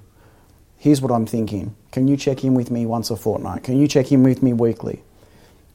Here's 0.77 1.01
what 1.01 1.13
I'm 1.13 1.27
thinking. 1.27 1.75
Can 1.93 2.09
you 2.09 2.17
check 2.17 2.45
in 2.45 2.55
with 2.55 2.71
me 2.71 2.87
once 2.87 3.11
a 3.11 3.17
fortnight? 3.17 3.63
Can 3.63 3.79
you 3.79 3.89
check 3.89 4.13
in 4.13 4.23
with 4.23 4.43
me 4.43 4.53
weekly? 4.53 5.03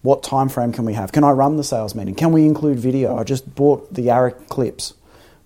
What 0.01 0.21
time 0.21 0.49
frame 0.49 0.71
can 0.71 0.85
we 0.85 0.93
have? 0.93 1.11
Can 1.11 1.23
I 1.23 1.31
run 1.31 1.57
the 1.57 1.63
sales 1.63 1.95
meeting? 1.95 2.15
Can 2.15 2.31
we 2.31 2.45
include 2.45 2.79
video? 2.79 3.17
I 3.17 3.23
just 3.23 3.55
bought 3.55 3.93
the 3.93 4.07
AREC 4.07 4.47
clips. 4.47 4.93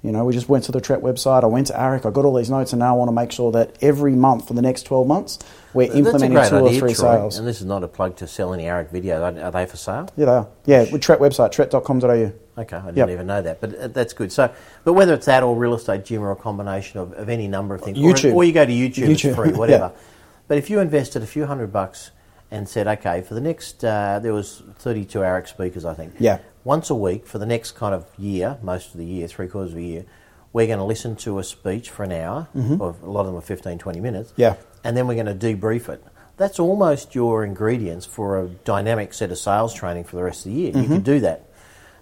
You 0.03 0.11
know, 0.11 0.25
we 0.25 0.33
just 0.33 0.49
went 0.49 0.65
to 0.65 0.73
the 0.73 0.81
TREP 0.81 0.99
website. 0.99 1.43
I 1.43 1.47
went 1.47 1.67
to 1.67 1.73
AREC. 1.73 2.05
I 2.05 2.11
got 2.11 2.25
all 2.25 2.35
these 2.35 2.49
notes, 2.49 2.73
and 2.73 2.79
now 2.81 2.93
I 2.93 2.97
want 2.97 3.07
to 3.07 3.13
make 3.13 3.31
sure 3.31 3.53
that 3.53 3.77
every 3.81 4.11
month 4.15 4.49
for 4.49 4.53
the 4.53 4.61
next 4.61 4.83
12 4.83 5.07
months, 5.07 5.39
we're 5.73 5.87
That's 5.87 5.97
implementing 5.97 6.31
two 6.49 6.55
or 6.57 6.67
idea, 6.67 6.79
three 6.79 6.93
Troy. 6.93 7.15
sales. 7.15 7.37
And 7.37 7.47
this 7.47 7.61
is 7.61 7.65
not 7.65 7.83
a 7.85 7.87
plug 7.87 8.17
to 8.17 8.27
sell 8.27 8.53
any 8.53 8.63
AREC 8.65 8.89
video. 8.91 9.23
Are, 9.23 9.51
they 9.51 9.65
for 9.65 9.77
sale? 9.77 10.09
Yeah, 10.17 10.25
they 10.25 10.31
are. 10.31 10.47
Yeah, 10.65 10.91
with 10.91 11.01
TREP 11.01 11.19
website, 11.19 11.53
tret.com.au. 11.53 12.09
Okay, 12.09 12.75
I 12.75 12.81
didn't 12.81 12.97
Yep. 12.97 13.09
even 13.09 13.27
know 13.27 13.41
that, 13.41 13.61
but 13.61 13.75
uh, 13.75 13.87
that's 13.87 14.11
good. 14.11 14.31
So, 14.33 14.53
but 14.83 14.91
whether 14.91 15.13
it's 15.13 15.25
that 15.25 15.41
or 15.41 15.55
real 15.55 15.73
estate 15.73 16.03
gym 16.03 16.21
or 16.21 16.31
a 16.31 16.35
combination 16.35 16.99
of, 16.99 17.13
of 17.13 17.29
any 17.29 17.47
number 17.47 17.73
of 17.73 17.81
things, 17.81 17.97
YouTube. 17.97 18.31
Or, 18.33 18.35
or 18.35 18.43
you 18.43 18.51
go 18.51 18.65
to 18.65 18.71
YouTube, 18.73 19.07
YouTube, 19.07 19.25
it's 19.25 19.35
free, 19.35 19.51
whatever. 19.53 19.91
yeah. 19.95 20.01
But 20.49 20.57
if 20.57 20.69
you 20.69 20.79
invested 20.81 21.23
a 21.23 21.27
few 21.27 21.45
hundred 21.45 21.71
bucks 21.71 22.11
and 22.51 22.67
said, 22.67 22.87
okay, 22.87 23.21
for 23.21 23.33
the 23.35 23.41
next, 23.41 23.83
uh, 23.85 24.19
there 24.21 24.33
was 24.33 24.61
32 24.79 25.17
AREC 25.19 25.47
speakers, 25.47 25.85
I 25.85 25.93
think. 25.93 26.13
Yeah. 26.19 26.39
Once 26.63 26.89
a 26.89 26.95
week 26.95 27.25
for 27.27 27.37
the 27.39 27.45
next 27.45 27.71
kind 27.71 27.93
of 27.93 28.05
year, 28.17 28.57
most 28.61 28.91
of 28.91 28.97
the 28.97 29.05
year, 29.05 29.27
three 29.27 29.47
quarters 29.47 29.71
of 29.73 29.77
a 29.77 29.81
year, 29.81 30.05
we're 30.53 30.67
going 30.67 30.79
to 30.79 30.85
listen 30.85 31.15
to 31.15 31.39
a 31.39 31.43
speech 31.43 31.89
for 31.89 32.03
an 32.03 32.11
hour, 32.11 32.47
or 32.79 32.95
a 33.03 33.09
lot 33.09 33.21
of 33.21 33.27
them 33.27 33.35
are 33.35 33.41
15, 33.41 33.77
20 33.79 33.99
minutes. 33.99 34.31
Mm-hmm. 34.31 34.41
Yeah. 34.41 34.55
And 34.83 34.95
then 34.95 35.07
we're 35.07 35.21
going 35.21 35.25
to 35.25 35.33
debrief 35.35 35.89
it. 35.89 36.03
That's 36.37 36.59
almost 36.59 37.15
your 37.15 37.43
ingredients 37.43 38.05
for 38.05 38.39
a 38.39 38.47
dynamic 38.47 39.13
set 39.13 39.31
of 39.31 39.37
sales 39.37 39.73
training 39.73 40.03
for 40.05 40.15
the 40.15 40.23
rest 40.23 40.45
of 40.45 40.51
the 40.51 40.57
year. 40.59 40.67
You 40.71 40.83
Mm-hmm. 40.83 40.93
can 40.93 41.01
do 41.01 41.19
that. 41.21 41.49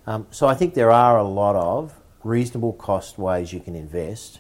Um, 0.08 0.28
so 0.32 0.48
I 0.48 0.54
think 0.56 0.74
there 0.74 0.92
are 0.92 1.18
a 1.18 1.24
lot 1.24 1.56
of 1.56 1.94
reasonable 2.24 2.74
cost 2.74 3.18
ways 3.18 3.52
you 3.54 3.60
can 3.60 3.76
invest. 3.76 4.40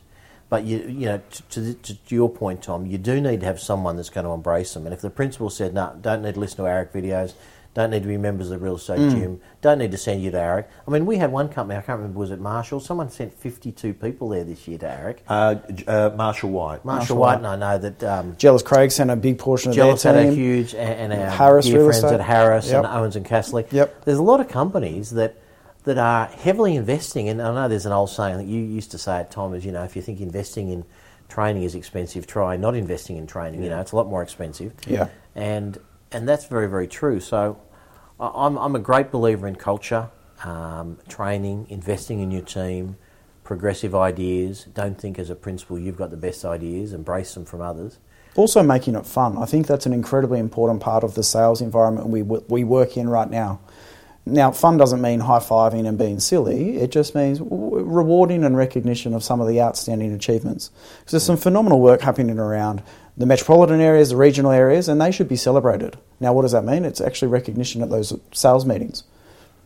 But 0.49 0.65
you, 0.65 0.79
you 0.79 1.05
know, 1.05 1.21
to, 1.51 1.73
to, 1.73 1.93
to 2.03 2.15
your 2.15 2.29
point, 2.29 2.63
Tom, 2.63 2.85
you 2.85 2.97
do 2.97 3.21
need 3.21 3.39
to 3.39 3.45
have 3.45 3.59
someone 3.61 3.95
that's 3.95 4.09
going 4.09 4.25
to 4.25 4.31
embrace 4.31 4.73
them. 4.73 4.85
And 4.85 4.93
if 4.93 4.99
the 4.99 5.09
principal 5.09 5.49
said, 5.49 5.73
"No, 5.73 5.97
don't 6.01 6.21
need 6.23 6.33
to 6.33 6.39
listen 6.41 6.57
to 6.57 6.63
AREC 6.63 6.91
videos, 6.91 7.33
don't 7.73 7.89
need 7.91 8.01
to 8.03 8.07
be 8.07 8.17
members 8.17 8.51
of 8.51 8.59
the 8.59 8.63
real 8.65 8.75
estate 8.75 8.99
Mm. 8.99 9.11
gym, 9.11 9.41
don't 9.61 9.77
need 9.77 9.91
to 9.91 9.97
send 9.97 10.21
you 10.21 10.29
to 10.31 10.37
AREC." 10.37 10.65
I 10.87 10.91
mean, 10.91 11.05
we 11.05 11.17
had 11.17 11.31
one 11.31 11.47
company, 11.49 11.77
I 11.77 11.81
can't 11.81 11.99
remember, 11.99 12.19
was 12.19 12.31
it 12.31 12.39
Marshall? 12.39 12.79
Someone 12.79 13.09
sent 13.09 13.33
fifty-two 13.33 13.93
people 13.93 14.29
there 14.29 14.43
this 14.43 14.67
year 14.67 14.77
to 14.79 14.85
AREC. 14.87 15.17
Uh, 15.27 15.55
uh, 15.87 16.09
Marshall 16.15 16.49
White. 16.49 16.83
Marshall, 16.83 16.85
Marshall 16.85 17.17
White, 17.17 17.27
White. 17.41 17.53
and 17.53 17.63
I 17.63 17.73
know 17.73 17.77
that 17.77 18.03
um, 18.03 18.35
Jellis 18.37 18.61
Craig 18.63 18.91
sent 18.91 19.09
a 19.11 19.15
big 19.15 19.37
portion 19.39 19.69
of 19.71 19.75
Jellis 19.75 20.03
their 20.03 20.13
had 20.13 20.25
a 20.27 20.31
huge, 20.33 20.73
and, 20.75 21.11
and 21.13 21.21
our 21.21 21.29
Harris 21.29 21.65
dear 21.65 21.79
friends 21.85 22.03
Estate. 22.03 22.13
at 22.15 22.21
Harris 22.21 22.67
Yep. 22.69 22.83
and 22.83 22.87
Ouwens 22.93 23.15
and 23.15 23.25
Casserly. 23.25 23.65
Yep. 23.71 24.05
There's 24.05 24.17
a 24.17 24.23
lot 24.23 24.39
of 24.39 24.47
companies 24.47 25.11
that 25.11 25.35
that 25.83 25.97
are 25.97 26.25
heavily 26.27 26.75
investing, 26.75 27.27
and 27.29 27.41
I 27.41 27.53
know 27.55 27.67
there's 27.67 27.87
an 27.87 27.91
old 27.91 28.09
saying 28.11 28.37
that 28.37 28.45
you 28.45 28.61
used 28.61 28.91
to 28.91 28.99
say 28.99 29.17
at 29.19 29.31
Tom 29.31 29.55
is, 29.55 29.65
you 29.65 29.71
know, 29.71 29.83
if 29.83 29.95
you 29.95 30.01
think 30.03 30.21
investing 30.21 30.69
in 30.69 30.85
training 31.27 31.63
is 31.63 31.73
expensive, 31.73 32.27
try 32.27 32.55
not 32.57 32.75
investing 32.75 33.17
in 33.17 33.25
training. 33.25 33.63
You 33.63 33.69
know, 33.69 33.79
it's 33.81 33.91
a 33.91 33.95
lot 33.95 34.07
more 34.07 34.21
expensive. 34.21 34.73
Yeah. 34.85 35.07
And 35.33 35.79
and 36.11 36.27
that's 36.27 36.45
very 36.45 36.67
very 36.67 36.87
true. 36.87 37.19
So 37.19 37.59
I'm 38.19 38.57
I'm 38.57 38.75
a 38.75 38.79
great 38.79 39.11
believer 39.11 39.47
in 39.47 39.55
culture, 39.55 40.09
um, 40.43 40.97
training, 41.07 41.67
investing 41.69 42.19
in 42.19 42.31
your 42.31 42.43
team, 42.43 42.97
progressive 43.43 43.95
ideas. 43.95 44.65
Don't 44.73 44.99
think 44.99 45.17
as 45.17 45.29
a 45.29 45.35
principal 45.35 45.79
you've 45.79 45.97
got 45.97 46.11
the 46.11 46.17
best 46.17 46.45
ideas. 46.45 46.93
Embrace 46.93 47.33
them 47.33 47.45
from 47.45 47.61
others. 47.61 47.97
Also, 48.35 48.63
making 48.63 48.95
it 48.95 49.05
fun. 49.05 49.37
I 49.37 49.45
think 49.45 49.67
that's 49.67 49.85
an 49.85 49.91
incredibly 49.91 50.39
important 50.39 50.79
part 50.79 51.03
of 51.03 51.15
the 51.15 51.23
sales 51.23 51.61
environment 51.61 52.07
we, 52.07 52.21
we 52.21 52.63
work 52.63 52.95
in 52.95 53.09
right 53.09 53.29
now. 53.29 53.59
Now, 54.25 54.51
fun 54.51 54.77
doesn't 54.77 55.01
mean 55.01 55.21
high 55.21 55.39
fiving 55.39 55.87
and 55.87 55.97
being 55.97 56.19
silly. 56.19 56.77
It 56.77 56.91
just 56.91 57.15
means 57.15 57.41
rewarding 57.41 58.43
and 58.43 58.55
recognition 58.55 59.13
of 59.13 59.23
some 59.23 59.41
of 59.41 59.47
the 59.47 59.59
outstanding 59.59 60.13
achievements. 60.13 60.69
Because 60.99 61.11
there's 61.11 61.23
some 61.23 61.37
phenomenal 61.37 61.81
work 61.81 62.01
happening 62.01 62.37
around 62.37 62.83
the 63.17 63.25
metropolitan 63.25 63.81
areas, 63.81 64.09
the 64.09 64.15
regional 64.17 64.51
areas, 64.51 64.87
and 64.87 64.99
they 65.01 65.11
should 65.11 65.27
be 65.27 65.35
celebrated. 65.35 65.97
Now, 66.19 66.33
what 66.33 66.43
does 66.43 66.53
that 66.53 66.63
mean? 66.63 66.85
It's 66.85 67.01
actually 67.01 67.27
recognition 67.29 67.81
at 67.81 67.89
those 67.89 68.13
sales 68.31 68.65
meetings. 68.65 69.03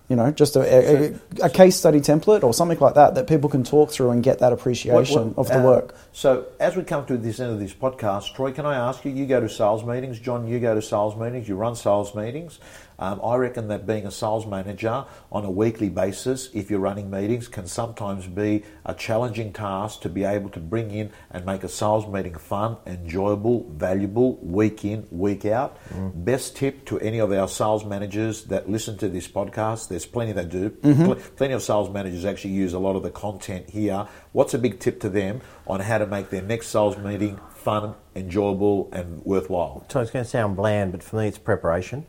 You 0.08 0.16
know, 0.16 0.30
just 0.30 0.56
a, 0.56 0.60
a, 0.62 1.46
a 1.46 1.50
case 1.50 1.76
study 1.76 2.00
template 2.00 2.44
or 2.44 2.54
something 2.54 2.78
like 2.78 2.94
that 2.94 3.16
that 3.16 3.28
people 3.28 3.50
can 3.50 3.64
talk 3.64 3.90
through 3.90 4.12
and 4.12 4.22
get 4.22 4.38
that 4.38 4.54
appreciation 4.54 5.34
What- 5.34 5.38
what- 5.38 5.48
of 5.48 5.48
the 5.48 5.60
uh, 5.60 5.64
work. 5.64 5.96
So, 6.14 6.46
as 6.60 6.76
we 6.76 6.84
come 6.84 7.08
to 7.08 7.18
this 7.18 7.40
end 7.40 7.52
of 7.52 7.60
this 7.60 7.74
podcast, 7.74 8.36
Troy, 8.36 8.52
can 8.52 8.68
I 8.68 8.76
ask 8.76 9.04
you? 9.04 9.10
You 9.12 9.26
go 9.26 9.40
to 9.40 9.50
sales 9.50 9.84
meetings, 9.84 10.20
John. 10.20 10.48
You 10.48 10.60
go 10.60 10.76
to 10.76 10.82
sales 10.82 11.16
meetings. 11.16 11.48
You 11.50 11.56
run 11.56 11.76
sales 11.76 12.14
meetings. 12.14 12.60
Um, 13.00 13.20
I 13.24 13.36
reckon 13.36 13.68
that 13.70 13.86
being 13.86 14.06
a 14.06 14.12
sales 14.12 14.46
manager 14.46 15.06
on 15.32 15.46
a 15.46 15.52
weekly 15.52 15.90
basis, 15.90 16.50
if 16.54 16.70
you're 16.70 16.80
running 16.80 17.10
meetings, 17.10 17.48
can 17.48 17.68
sometimes 17.68 18.28
be 18.28 18.64
a 18.86 18.94
challenging 18.94 19.52
task 19.54 20.02
to 20.02 20.10
be 20.10 20.24
able 20.24 20.50
to 20.50 20.60
bring 20.60 20.92
in 20.92 21.12
and 21.32 21.46
make 21.46 21.64
a 21.64 21.70
sales 21.70 22.08
meeting 22.08 22.36
fun, 22.36 22.78
enjoyable, 22.86 23.70
valuable, 23.72 24.36
week 24.38 24.86
in, 24.86 25.08
week 25.12 25.46
out. 25.46 25.78
Best 26.16 26.56
tip 26.56 26.86
to 26.86 27.00
any 27.00 27.20
of 27.20 27.32
our 27.32 27.48
sales 27.48 27.84
managers 27.86 28.44
that 28.46 28.70
listen 28.70 28.98
to 29.00 29.10
this 29.10 29.28
podcast. 29.28 29.90
There's 29.90 30.06
plenty 30.06 30.32
that 30.34 30.50
do. 30.50 30.70
Pl- 30.70 31.16
plenty 31.36 31.54
of 31.54 31.62
sales 31.64 31.90
managers 31.90 32.26
actually 32.26 32.54
use 32.54 32.74
a 32.74 32.80
lot 32.80 32.96
of 32.96 33.04
the 33.04 33.12
content 33.12 33.70
here. 33.70 34.08
What's 34.32 34.54
a 34.54 34.58
big 34.60 34.80
tip 34.80 35.00
to 35.02 35.10
them 35.10 35.42
on 35.68 35.80
how 35.82 35.98
to 35.98 36.06
make 36.08 36.30
their 36.30 36.42
next 36.42 36.68
sales 36.68 36.98
meeting 36.98 37.40
fun, 37.54 37.96
enjoyable, 38.16 38.90
and 38.94 39.24
worthwhile? 39.26 39.86
So 39.90 40.00
it's 40.00 40.12
going 40.12 40.24
to 40.26 40.30
sound 40.32 40.56
bland, 40.56 40.92
but 40.92 41.04
for 41.04 41.18
me 41.18 41.28
it's 41.28 41.38
preparation. 41.38 42.06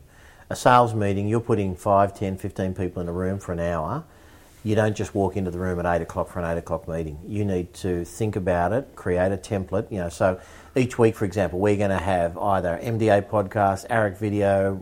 A 0.49 0.55
sales 0.55 0.93
meeting, 0.93 1.27
you're 1.27 1.41
putting 1.41 1.75
5, 1.75 2.17
10, 2.17 2.37
15 2.37 2.73
people 2.73 3.01
in 3.01 3.09
a 3.09 3.11
room 3.11 3.37
for 3.37 3.51
an 3.51 3.59
hour. 3.59 4.05
You 4.63 4.75
don't 4.75 4.95
just 4.95 5.13
walk 5.13 5.35
into 5.35 5.51
the 5.51 5.59
room 5.59 5.77
at 5.77 5.85
8 5.85 6.01
o'clock 6.03 6.29
for 6.29 6.39
an 6.39 6.45
8 6.45 6.57
o'clock 6.57 6.87
meeting. 6.87 7.19
You 7.27 7.43
need 7.43 7.73
to 7.75 8.05
think 8.05 8.37
about 8.37 8.71
it, 8.71 8.95
create 8.95 9.33
a 9.33 9.37
template. 9.37 9.91
You 9.91 9.97
know, 9.97 10.09
so 10.09 10.39
each 10.73 10.97
week, 10.97 11.15
for 11.15 11.25
example, 11.25 11.59
we're 11.59 11.75
going 11.75 11.89
to 11.89 11.97
have 11.97 12.37
either 12.37 12.79
MDA 12.81 13.29
podcast, 13.29 13.87
AREC 13.89 14.17
video, 14.17 14.81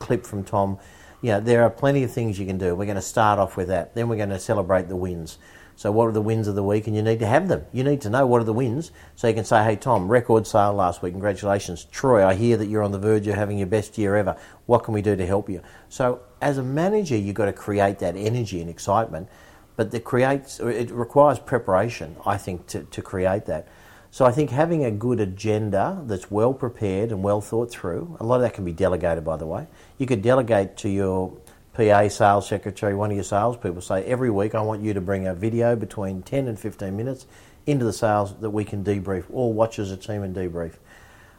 clip 0.00 0.26
from 0.26 0.44
Tom. 0.44 0.78
You 1.22 1.30
know, 1.30 1.40
there 1.40 1.62
are 1.62 1.70
plenty 1.70 2.02
of 2.02 2.12
things 2.12 2.38
you 2.38 2.44
can 2.44 2.58
do. 2.58 2.74
We're 2.74 2.84
going 2.84 2.96
to 2.96 3.02
start 3.02 3.38
off 3.38 3.56
with 3.56 3.68
that. 3.68 3.94
Then 3.94 4.10
we're 4.10 4.16
going 4.16 4.28
to 4.28 4.38
celebrate 4.38 4.88
the 4.88 4.96
wins. 4.96 5.38
So, 5.80 5.90
what 5.90 6.08
are 6.08 6.12
the 6.12 6.20
wins 6.20 6.46
of 6.46 6.56
the 6.56 6.62
week? 6.62 6.86
And 6.88 6.94
you 6.94 7.00
need 7.00 7.20
to 7.20 7.26
have 7.26 7.48
them. 7.48 7.64
You 7.72 7.82
need 7.84 8.02
to 8.02 8.10
know 8.10 8.26
what 8.26 8.42
are 8.42 8.44
the 8.44 8.52
wins 8.52 8.92
so 9.16 9.28
you 9.28 9.32
can 9.32 9.46
say, 9.46 9.64
hey, 9.64 9.76
Tom, 9.76 10.08
record 10.08 10.46
sale 10.46 10.74
last 10.74 11.00
week. 11.00 11.14
Congratulations. 11.14 11.84
Troy, 11.84 12.22
I 12.22 12.34
hear 12.34 12.58
that 12.58 12.66
you're 12.66 12.82
on 12.82 12.92
the 12.92 12.98
verge 12.98 13.26
of 13.28 13.34
having 13.34 13.56
your 13.56 13.66
best 13.66 13.96
year 13.96 14.14
ever. 14.14 14.36
What 14.66 14.84
can 14.84 14.92
we 14.92 15.00
do 15.00 15.16
to 15.16 15.26
help 15.26 15.48
you? 15.48 15.62
So, 15.88 16.20
as 16.42 16.58
a 16.58 16.62
manager, 16.62 17.16
you've 17.16 17.34
got 17.34 17.46
to 17.46 17.54
create 17.54 17.98
that 18.00 18.14
energy 18.14 18.60
and 18.60 18.68
excitement, 18.68 19.30
but 19.76 19.94
it 19.94 20.04
creates, 20.04 20.60
it 20.60 20.90
requires 20.90 21.38
preparation, 21.38 22.14
I 22.26 22.36
think, 22.36 22.66
to, 22.66 22.82
to 22.82 23.00
create 23.00 23.46
that. 23.46 23.66
So 24.10 24.26
I 24.26 24.32
think 24.32 24.50
having 24.50 24.84
a 24.84 24.90
good 24.90 25.18
agenda 25.18 26.02
that's 26.04 26.30
well 26.30 26.52
prepared 26.52 27.10
and 27.10 27.22
well 27.22 27.40
thought 27.40 27.70
through, 27.70 28.18
a 28.20 28.24
lot 28.24 28.36
of 28.36 28.42
that 28.42 28.52
can 28.52 28.66
be 28.66 28.72
delegated, 28.72 29.24
by 29.24 29.38
the 29.38 29.46
way. 29.46 29.66
You 29.96 30.04
could 30.04 30.20
delegate 30.20 30.76
to 30.78 30.90
your 30.90 31.38
PA, 31.74 32.08
sales 32.08 32.48
secretary, 32.48 32.94
one 32.94 33.10
of 33.10 33.16
your 33.16 33.24
salespeople, 33.24 33.80
say 33.80 34.04
every 34.04 34.30
week 34.30 34.54
I 34.54 34.60
want 34.60 34.82
you 34.82 34.92
to 34.94 35.00
bring 35.00 35.26
a 35.26 35.34
video 35.34 35.76
between 35.76 36.22
10 36.22 36.48
and 36.48 36.58
15 36.58 36.96
minutes 36.96 37.26
into 37.66 37.84
the 37.84 37.92
sales 37.92 38.34
that 38.40 38.50
we 38.50 38.64
can 38.64 38.82
debrief, 38.82 39.24
or 39.30 39.52
watch 39.52 39.78
as 39.78 39.90
a 39.90 39.96
team 39.96 40.22
and 40.22 40.34
debrief. 40.34 40.74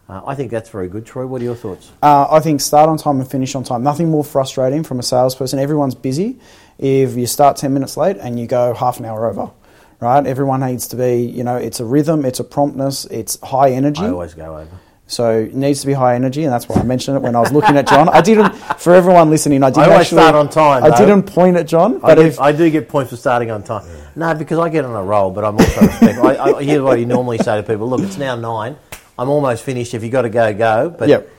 Uh, 0.08 0.22
I 0.26 0.36
think 0.36 0.52
that's 0.52 0.70
very 0.70 0.90
good. 0.90 1.06
Troy, 1.06 1.26
what 1.26 1.42
are 1.42 1.46
your 1.46 1.56
thoughts? 1.56 1.92
Uh, 2.02 2.28
I 2.30 2.40
think 2.40 2.60
start 2.60 2.90
on 2.90 2.98
time 2.98 3.20
and 3.20 3.30
finish 3.30 3.56
on 3.56 3.64
time. 3.64 3.84
Nothing 3.84 4.10
more 4.10 4.24
frustrating 4.24 4.84
from 4.84 5.00
a 5.00 5.04
salesperson. 5.04 5.60
Everyone's 5.60 5.96
busy. 5.96 6.40
If 6.78 7.16
you 7.16 7.28
start 7.28 7.58
10 7.58 7.74
minutes 7.74 7.96
late 7.96 8.18
and 8.18 8.40
you 8.40 8.48
go 8.48 8.74
half 8.74 9.00
an 9.00 9.06
hour 9.06 9.30
over, 9.30 9.52
right? 10.00 10.26
Everyone 10.26 10.62
needs 10.62 10.88
to 10.90 10.96
be, 10.96 11.22
you 11.22 11.44
know, 11.44 11.56
it's 11.56 11.80
a 11.80 11.86
rhythm, 11.86 12.26
it's 12.26 12.40
a 12.40 12.44
promptness, 12.44 13.06
it's 13.06 13.40
high 13.42 13.72
energy. 13.72 14.02
I 14.02 14.10
always 14.10 14.34
go 14.34 14.58
over. 14.58 14.80
So 15.12 15.40
it 15.42 15.54
needs 15.54 15.82
to 15.82 15.88
be 15.88 15.92
high 15.94 16.16
energy, 16.16 16.46
and 16.46 16.54
that's 16.54 16.70
why 16.70 16.80
I 16.80 16.84
mentioned 16.84 17.18
it 17.18 17.22
when 17.22 17.36
I 17.36 17.42
was 17.42 17.52
looking 17.52 17.76
at 17.76 17.86
John. 17.86 18.08
I 18.08 18.22
didn't, 18.22 18.54
for 18.80 18.96
everyone 18.96 19.30
listening, 19.30 19.62
I 19.62 19.70
didn't 19.70 19.84
always 19.92 20.00
actually 20.04 20.20
start 20.22 20.36
on 20.36 20.48
time, 20.50 20.86
I 20.86 20.90
though. 20.90 20.96
didn't 21.06 21.24
point 21.24 21.58
at 21.58 21.68
John, 21.68 21.98
I 21.98 22.00
but 22.00 22.16
do, 22.16 22.22
if 22.22 22.40
I 22.40 22.54
do 22.54 22.70
get 22.70 22.88
points 22.88 23.10
for 23.10 23.18
starting 23.18 23.52
on 23.52 23.62
time. 23.62 23.86
No, 24.16 24.34
because 24.34 24.58
I 24.58 24.70
get 24.70 24.86
on 24.86 24.96
a 24.96 25.04
roll, 25.04 25.30
but 25.30 25.44
I'm 25.44 25.56
also 25.58 25.82
respectful. 25.82 26.28
I, 26.28 26.36
I 26.60 26.64
hear 26.64 26.82
what 26.82 26.98
you 26.98 27.06
normally 27.06 27.40
say 27.40 27.58
to 27.58 27.64
people. 27.64 27.90
Look, 27.90 28.00
it's 28.00 28.18
now 28.18 28.38
nine. 28.38 28.78
I'm 29.20 29.28
almost 29.28 29.64
finished. 29.64 29.94
If 29.94 30.02
you 30.02 30.10
got 30.10 30.22
to 30.22 30.30
go, 30.30 30.54
go. 30.54 30.96
But 30.98 31.10
Yep. 31.10 31.30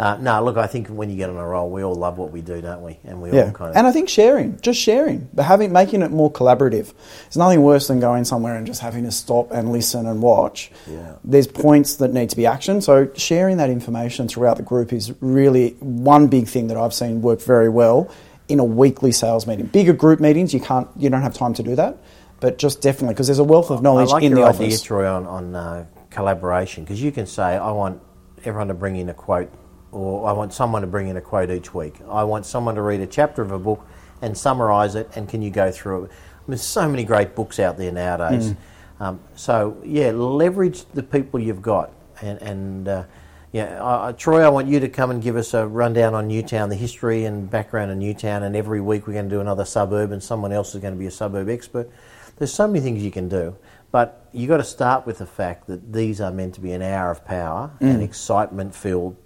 Uh, 0.00 0.16
no, 0.16 0.42
look, 0.42 0.56
I 0.56 0.66
think 0.66 0.88
when 0.88 1.10
you 1.10 1.16
get 1.16 1.28
on 1.28 1.36
a 1.36 1.46
roll, 1.46 1.68
we 1.68 1.84
all 1.84 1.94
love 1.94 2.16
what 2.16 2.32
we 2.32 2.40
do, 2.40 2.62
don't 2.62 2.80
we? 2.80 2.98
And 3.04 3.20
we 3.20 3.32
yeah, 3.32 3.44
all 3.44 3.52
kind 3.52 3.70
of 3.70 3.76
and 3.76 3.86
I 3.86 3.92
think 3.92 4.08
sharing, 4.08 4.58
just 4.62 4.80
sharing, 4.80 5.28
but 5.34 5.42
having 5.42 5.72
making 5.72 6.00
it 6.00 6.10
more 6.10 6.32
collaborative. 6.32 6.94
There's 7.24 7.36
nothing 7.36 7.60
worse 7.60 7.88
than 7.88 8.00
going 8.00 8.24
somewhere 8.24 8.56
and 8.56 8.66
just 8.66 8.80
having 8.80 9.04
to 9.04 9.12
stop 9.12 9.50
and 9.52 9.70
listen 9.70 10.06
and 10.06 10.22
watch. 10.22 10.70
Yeah. 10.88 11.16
There's 11.22 11.46
points 11.46 11.96
that 11.96 12.14
need 12.14 12.30
to 12.30 12.36
be 12.36 12.44
actioned, 12.44 12.82
so 12.82 13.10
sharing 13.14 13.58
that 13.58 13.68
information 13.68 14.26
throughout 14.26 14.56
the 14.56 14.62
group 14.62 14.90
is 14.90 15.12
really 15.20 15.72
one 15.80 16.28
big 16.28 16.48
thing 16.48 16.68
that 16.68 16.78
I've 16.78 16.94
seen 16.94 17.20
work 17.20 17.42
very 17.42 17.68
well 17.68 18.10
in 18.48 18.58
a 18.58 18.64
weekly 18.64 19.12
sales 19.12 19.46
meeting. 19.46 19.66
Bigger 19.66 19.92
group 19.92 20.18
meetings, 20.18 20.54
you 20.54 20.60
can't, 20.60 20.88
you 20.96 21.10
don't 21.10 21.20
have 21.20 21.34
time 21.34 21.52
to 21.52 21.62
do 21.62 21.76
that, 21.76 21.98
but 22.40 22.56
just 22.56 22.80
definitely 22.80 23.12
because 23.12 23.26
there's 23.26 23.38
a 23.38 23.44
wealth 23.44 23.70
of 23.70 23.82
knowledge 23.82 24.08
I 24.08 24.12
like 24.12 24.22
in 24.22 24.30
your 24.30 24.40
the 24.40 24.46
idea, 24.46 24.66
office. 24.68 24.80
Troy, 24.80 25.06
on, 25.06 25.26
on 25.26 25.54
uh, 25.54 25.86
collaboration 26.08 26.84
because 26.84 27.02
you 27.02 27.12
can 27.12 27.26
say, 27.26 27.42
I 27.42 27.70
want 27.72 28.00
everyone 28.46 28.68
to 28.68 28.74
bring 28.74 28.96
in 28.96 29.10
a 29.10 29.14
quote, 29.14 29.52
or 29.92 30.28
I 30.28 30.32
want 30.32 30.52
someone 30.52 30.82
to 30.82 30.88
bring 30.88 31.08
in 31.08 31.16
a 31.16 31.20
quote 31.20 31.50
each 31.50 31.74
week. 31.74 31.96
I 32.08 32.24
want 32.24 32.46
someone 32.46 32.74
to 32.76 32.82
read 32.82 33.00
a 33.00 33.06
chapter 33.06 33.42
of 33.42 33.52
a 33.52 33.58
book 33.58 33.86
and 34.22 34.36
summarise 34.36 34.94
it, 34.94 35.10
and 35.16 35.28
can 35.28 35.42
you 35.42 35.50
go 35.50 35.70
through 35.70 36.04
it? 36.04 36.10
There's 36.48 36.62
so 36.62 36.88
many 36.88 37.04
great 37.04 37.34
books 37.34 37.58
out 37.58 37.76
there 37.76 37.92
nowadays. 37.92 38.54
Um, 38.98 39.20
so, 39.34 39.80
yeah, 39.84 40.10
leverage 40.10 40.84
the 40.92 41.02
people 41.02 41.40
you've 41.40 41.62
got. 41.62 41.92
And, 42.20 42.42
and 42.42 42.88
uh, 42.88 43.04
yeah, 43.52 43.82
uh, 43.82 44.12
Troy, 44.12 44.42
I 44.42 44.48
want 44.48 44.68
you 44.68 44.80
to 44.80 44.88
come 44.88 45.10
and 45.10 45.22
give 45.22 45.36
us 45.36 45.54
a 45.54 45.66
rundown 45.66 46.14
on 46.14 46.28
Newtown, 46.28 46.68
the 46.68 46.76
history 46.76 47.24
and 47.24 47.48
background 47.50 47.90
of 47.90 47.98
Newtown, 47.98 48.42
and 48.42 48.54
every 48.54 48.80
week 48.80 49.06
we're 49.06 49.14
going 49.14 49.28
to 49.28 49.34
do 49.34 49.40
another 49.40 49.64
suburb, 49.64 50.12
and 50.12 50.22
someone 50.22 50.52
else 50.52 50.74
is 50.74 50.80
going 50.80 50.94
to 50.94 50.98
be 50.98 51.06
a 51.06 51.10
suburb 51.10 51.48
expert. 51.48 51.88
There's 52.36 52.52
so 52.52 52.66
many 52.66 52.80
things 52.80 53.02
you 53.02 53.10
can 53.10 53.28
do, 53.28 53.56
but 53.90 54.28
you've 54.32 54.48
got 54.48 54.58
to 54.58 54.64
start 54.64 55.06
with 55.06 55.18
the 55.18 55.26
fact 55.26 55.66
that 55.68 55.92
these 55.92 56.20
are 56.20 56.30
meant 56.30 56.54
to 56.56 56.60
be 56.60 56.72
an 56.72 56.82
hour 56.82 57.10
of 57.10 57.24
power, 57.24 57.70
an 57.80 58.00
excitement-filled 58.02 59.16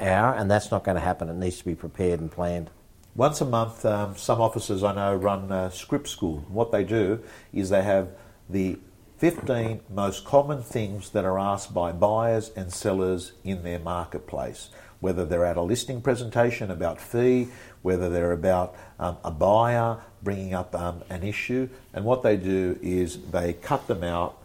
hour, 0.00 0.34
and 0.34 0.50
that's 0.50 0.70
not 0.70 0.84
going 0.84 0.96
to 0.96 1.00
happen. 1.00 1.28
It 1.28 1.36
needs 1.36 1.58
to 1.58 1.64
be 1.64 1.74
prepared 1.74 2.20
and 2.20 2.30
planned. 2.30 2.70
Once 3.14 3.40
a 3.40 3.44
month, 3.44 3.84
um, 3.84 4.16
some 4.16 4.40
officers 4.40 4.84
I 4.84 4.94
know 4.94 5.14
run 5.14 5.50
uh, 5.50 5.70
script 5.70 6.08
school. 6.08 6.44
What 6.48 6.70
they 6.70 6.84
do 6.84 7.20
is 7.52 7.70
they 7.70 7.82
have 7.82 8.10
the 8.48 8.78
15 9.18 9.80
most 9.90 10.24
common 10.24 10.62
things 10.62 11.10
that 11.10 11.24
are 11.24 11.38
asked 11.38 11.74
by 11.74 11.90
buyers 11.90 12.52
and 12.54 12.72
sellers 12.72 13.32
in 13.42 13.64
their 13.64 13.80
marketplace. 13.80 14.70
Whether 15.00 15.24
they're 15.24 15.44
at 15.44 15.56
a 15.56 15.62
listing 15.62 16.00
presentation 16.00 16.70
about 16.70 17.00
fee, 17.00 17.48
whether 17.82 18.08
they're 18.08 18.32
about 18.32 18.76
um, 19.00 19.16
a 19.24 19.32
buyer 19.32 19.98
bringing 20.22 20.54
up 20.54 20.74
um, 20.74 21.02
an 21.10 21.24
issue, 21.24 21.68
and 21.92 22.04
what 22.04 22.22
they 22.22 22.36
do 22.36 22.78
is 22.82 23.30
they 23.30 23.52
cut 23.52 23.88
them 23.88 24.04
out, 24.04 24.37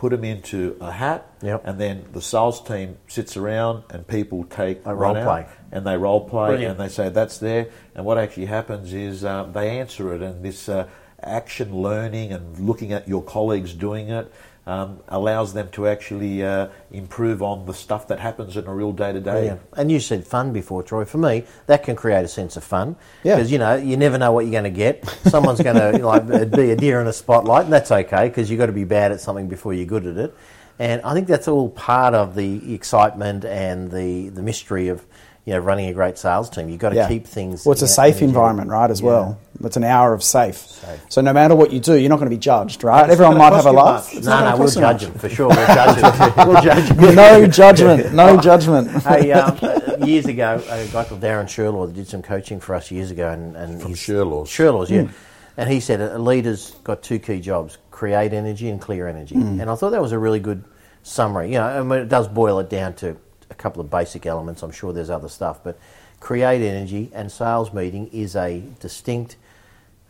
put 0.00 0.12
them 0.12 0.24
into 0.24 0.78
a 0.80 0.90
hat, 0.90 1.26
Yep. 1.42 1.60
and 1.66 1.78
then 1.78 2.04
the 2.14 2.22
sales 2.22 2.58
team 2.62 2.96
sits 3.06 3.36
around 3.36 3.82
and 3.90 4.06
people 4.06 4.44
take 4.44 4.80
run 4.86 4.96
role 5.16 5.24
play. 5.24 5.46
and 5.72 5.86
they 5.86 5.94
role 5.98 6.22
play 6.26 6.48
Brilliant. 6.48 6.70
and 6.72 6.80
they 6.80 6.88
say 6.90 7.10
that's 7.10 7.36
there. 7.36 7.66
And 7.94 8.06
what 8.06 8.16
actually 8.16 8.46
happens 8.46 8.94
is 8.94 9.24
uh, 9.26 9.44
they 9.52 9.78
answer 9.78 10.14
it, 10.14 10.22
and 10.22 10.42
this 10.42 10.70
uh, 10.70 10.86
action 11.22 11.82
learning 11.82 12.32
and 12.32 12.58
looking 12.58 12.94
at 12.94 13.06
your 13.06 13.22
colleagues 13.22 13.74
doing 13.74 14.08
it 14.08 14.32
um, 14.66 15.00
allows 15.08 15.52
them 15.54 15.68
to 15.72 15.88
actually 15.88 16.44
uh, 16.44 16.68
improve 16.92 17.42
on 17.42 17.66
the 17.66 17.74
stuff 17.74 18.08
that 18.08 18.20
happens 18.20 18.56
in 18.56 18.66
a 18.66 18.74
real 18.74 18.92
day 18.92 19.12
to 19.12 19.20
day. 19.20 19.56
And 19.76 19.90
you 19.90 19.98
said 20.00 20.26
fun 20.26 20.52
before, 20.52 20.82
Troy. 20.82 21.04
For 21.04 21.18
me, 21.18 21.44
that 21.66 21.82
can 21.82 21.96
create 21.96 22.24
a 22.24 22.28
sense 22.28 22.56
of 22.56 22.64
fun. 22.64 22.96
Yeah. 23.24 23.36
Because, 23.36 23.50
you 23.50 23.58
know, 23.58 23.74
you 23.74 23.96
never 23.96 24.18
know 24.18 24.32
what 24.32 24.44
you're 24.44 24.52
going 24.52 24.64
to 24.64 24.70
get. 24.70 25.08
Someone's 25.24 25.60
going 25.60 25.76
to 25.98 26.06
like 26.06 26.50
be 26.52 26.70
a 26.70 26.76
deer 26.76 27.00
in 27.00 27.06
a 27.06 27.12
spotlight, 27.12 27.64
and 27.64 27.72
that's 27.72 27.90
okay 27.90 28.28
because 28.28 28.50
you've 28.50 28.58
got 28.58 28.66
to 28.66 28.72
be 28.72 28.84
bad 28.84 29.12
at 29.12 29.20
something 29.20 29.48
before 29.48 29.74
you're 29.74 29.86
good 29.86 30.06
at 30.06 30.16
it. 30.16 30.34
And 30.78 31.02
I 31.02 31.12
think 31.14 31.26
that's 31.26 31.48
all 31.48 31.68
part 31.70 32.14
of 32.14 32.34
the 32.34 32.74
excitement 32.74 33.44
and 33.44 33.90
the, 33.90 34.30
the 34.30 34.42
mystery 34.42 34.88
of, 34.88 35.04
you 35.44 35.52
know, 35.52 35.58
running 35.58 35.88
a 35.90 35.92
great 35.92 36.16
sales 36.16 36.48
team. 36.48 36.68
You've 36.70 36.78
got 36.78 36.90
to 36.90 36.96
Yeah. 36.96 37.08
keep 37.08 37.26
things. 37.26 37.66
Well, 37.66 37.72
it's 37.72 37.82
a 37.82 37.84
know, 37.84 37.88
safe 37.88 37.98
energetic. 38.16 38.22
environment, 38.28 38.70
right, 38.70 38.90
as 38.90 39.00
Yeah. 39.02 39.06
well. 39.06 39.38
It's 39.62 39.76
an 39.76 39.84
hour 39.84 40.14
of 40.14 40.22
safe. 40.22 40.56
Safe. 40.56 41.00
So 41.10 41.20
no 41.20 41.32
matter 41.32 41.54
what 41.54 41.70
you 41.72 41.80
do, 41.80 41.94
you're 41.94 42.08
not 42.08 42.16
going 42.16 42.30
to 42.30 42.34
be 42.34 42.40
judged, 42.40 42.82
right? 42.82 43.04
it's 43.04 43.12
Everyone 43.12 43.36
might 43.36 43.52
have 43.52 43.66
a 43.66 43.72
cost 43.72 44.14
laugh. 44.14 44.24
No, 44.24 44.50
no, 44.50 44.56
we'll 44.56 44.68
judge 44.70 44.80
much. 44.80 45.02
them 45.02 45.12
for 45.14 45.28
sure. 45.28 45.48
We'll 45.48 45.66
judge 45.74 46.00
them. 46.00 46.48
We'll 46.48 46.62
judge 46.62 46.88
them. 46.88 47.14
no 47.14 47.46
judgment. 47.46 48.14
No 48.14 48.40
judgment. 48.40 48.90
hey, 49.02 49.32
um, 49.32 50.02
years 50.06 50.26
ago, 50.26 50.62
a 50.68 50.86
guy 50.86 51.04
called 51.04 51.20
Darren 51.20 51.44
Shirlaw 51.44 51.92
did 51.94 52.06
some 52.08 52.22
coaching 52.22 52.58
for 52.58 52.74
us 52.74 52.90
years 52.90 53.10
ago, 53.10 53.28
and, 53.30 53.54
and 53.56 53.80
From 53.82 53.90
he's- 53.90 53.98
Shirlaw's. 54.00 54.48
Shirlaw's, 54.48 54.90
yeah. 54.90 55.02
Hmm. 55.02 55.12
And 55.58 55.68
he 55.70 55.80
said 55.80 56.00
a 56.00 56.18
leader's 56.18 56.70
got 56.84 57.02
two 57.02 57.18
key 57.18 57.38
jobs: 57.40 57.76
create 57.90 58.32
energy 58.32 58.70
and 58.70 58.80
clear 58.80 59.06
energy. 59.08 59.34
Hmm. 59.34 59.60
And 59.60 59.68
I 59.68 59.74
thought 59.74 59.90
that 59.90 60.00
was 60.00 60.12
a 60.12 60.18
really 60.18 60.40
good 60.40 60.64
summary. 61.02 61.48
You 61.48 61.58
know, 61.58 61.64
I 61.66 61.82
mean, 61.82 61.98
it 62.00 62.08
does 62.08 62.28
boil 62.28 62.60
it 62.60 62.70
down 62.70 62.94
to 62.94 63.14
a 63.50 63.54
couple 63.54 63.82
of 63.82 63.90
basic 63.90 64.24
elements. 64.24 64.62
I'm 64.62 64.70
sure 64.70 64.94
there's 64.94 65.10
other 65.10 65.28
stuff, 65.28 65.62
but 65.62 65.78
create 66.18 66.62
energy 66.62 67.10
and 67.14 67.30
sales 67.30 67.72
meeting 67.74 68.08
is 68.12 68.36
a 68.36 68.62
distinct 68.78 69.36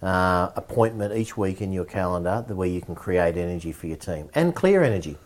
uh, 0.03 0.51
appointment 0.57 1.15
each 1.15 1.37
week 1.37 1.61
in 1.61 1.73
your 1.73 1.85
calendar 1.85 2.45
the 2.47 2.55
where 2.55 2.69
you 2.69 2.81
can 2.81 2.95
create 2.95 3.37
energy 3.37 3.73
for 3.73 3.87
your 3.87 3.97
team 3.97 4.31
and 4.35 4.55
clear 4.55 4.83
energy. 4.83 5.19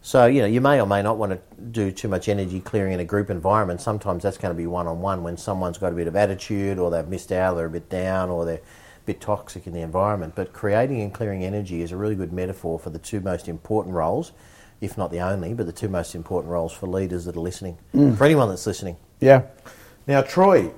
So 0.00 0.26
you 0.26 0.40
know 0.40 0.46
you 0.46 0.60
may 0.60 0.80
or 0.80 0.86
may 0.86 1.02
not 1.02 1.16
want 1.16 1.32
to 1.32 1.62
do 1.62 1.90
too 1.90 2.08
much 2.08 2.28
energy 2.28 2.60
clearing 2.60 2.92
in 2.92 3.00
a 3.00 3.04
group 3.04 3.30
environment. 3.30 3.80
Sometimes 3.80 4.22
that's 4.22 4.36
going 4.36 4.54
to 4.54 4.56
be 4.56 4.66
one 4.66 4.86
on 4.86 5.00
one 5.00 5.22
when 5.22 5.36
someone's 5.36 5.78
got 5.78 5.92
a 5.92 5.96
bit 5.96 6.06
of 6.06 6.16
attitude 6.16 6.78
or 6.78 6.90
they've 6.90 7.08
missed 7.08 7.32
out, 7.32 7.54
or 7.54 7.56
they're 7.56 7.66
a 7.66 7.70
bit 7.70 7.88
down, 7.88 8.28
or 8.28 8.44
they're 8.44 8.56
a 8.56 9.06
bit 9.06 9.20
toxic 9.20 9.66
in 9.66 9.72
the 9.72 9.80
environment. 9.80 10.34
But 10.34 10.52
creating 10.52 11.00
and 11.00 11.12
clearing 11.12 11.42
energy 11.42 11.80
is 11.80 11.90
a 11.92 11.96
really 11.96 12.14
good 12.14 12.32
metaphor 12.34 12.78
for 12.78 12.90
the 12.90 12.98
two 12.98 13.20
most 13.20 13.48
important 13.48 13.94
roles, 13.94 14.32
if 14.82 14.98
not 14.98 15.10
the 15.10 15.20
only, 15.20 15.54
but 15.54 15.64
the 15.64 15.72
two 15.72 15.88
most 15.88 16.14
important 16.14 16.50
roles 16.50 16.72
for 16.72 16.86
leaders 16.86 17.24
that 17.24 17.36
are 17.36 17.40
listening. 17.40 17.78
For 18.16 18.24
anyone 18.24 18.50
that's 18.50 18.66
listening, 18.66 18.96
Yeah. 19.20 19.42
Now, 20.06 20.20
Troy, 20.20 20.70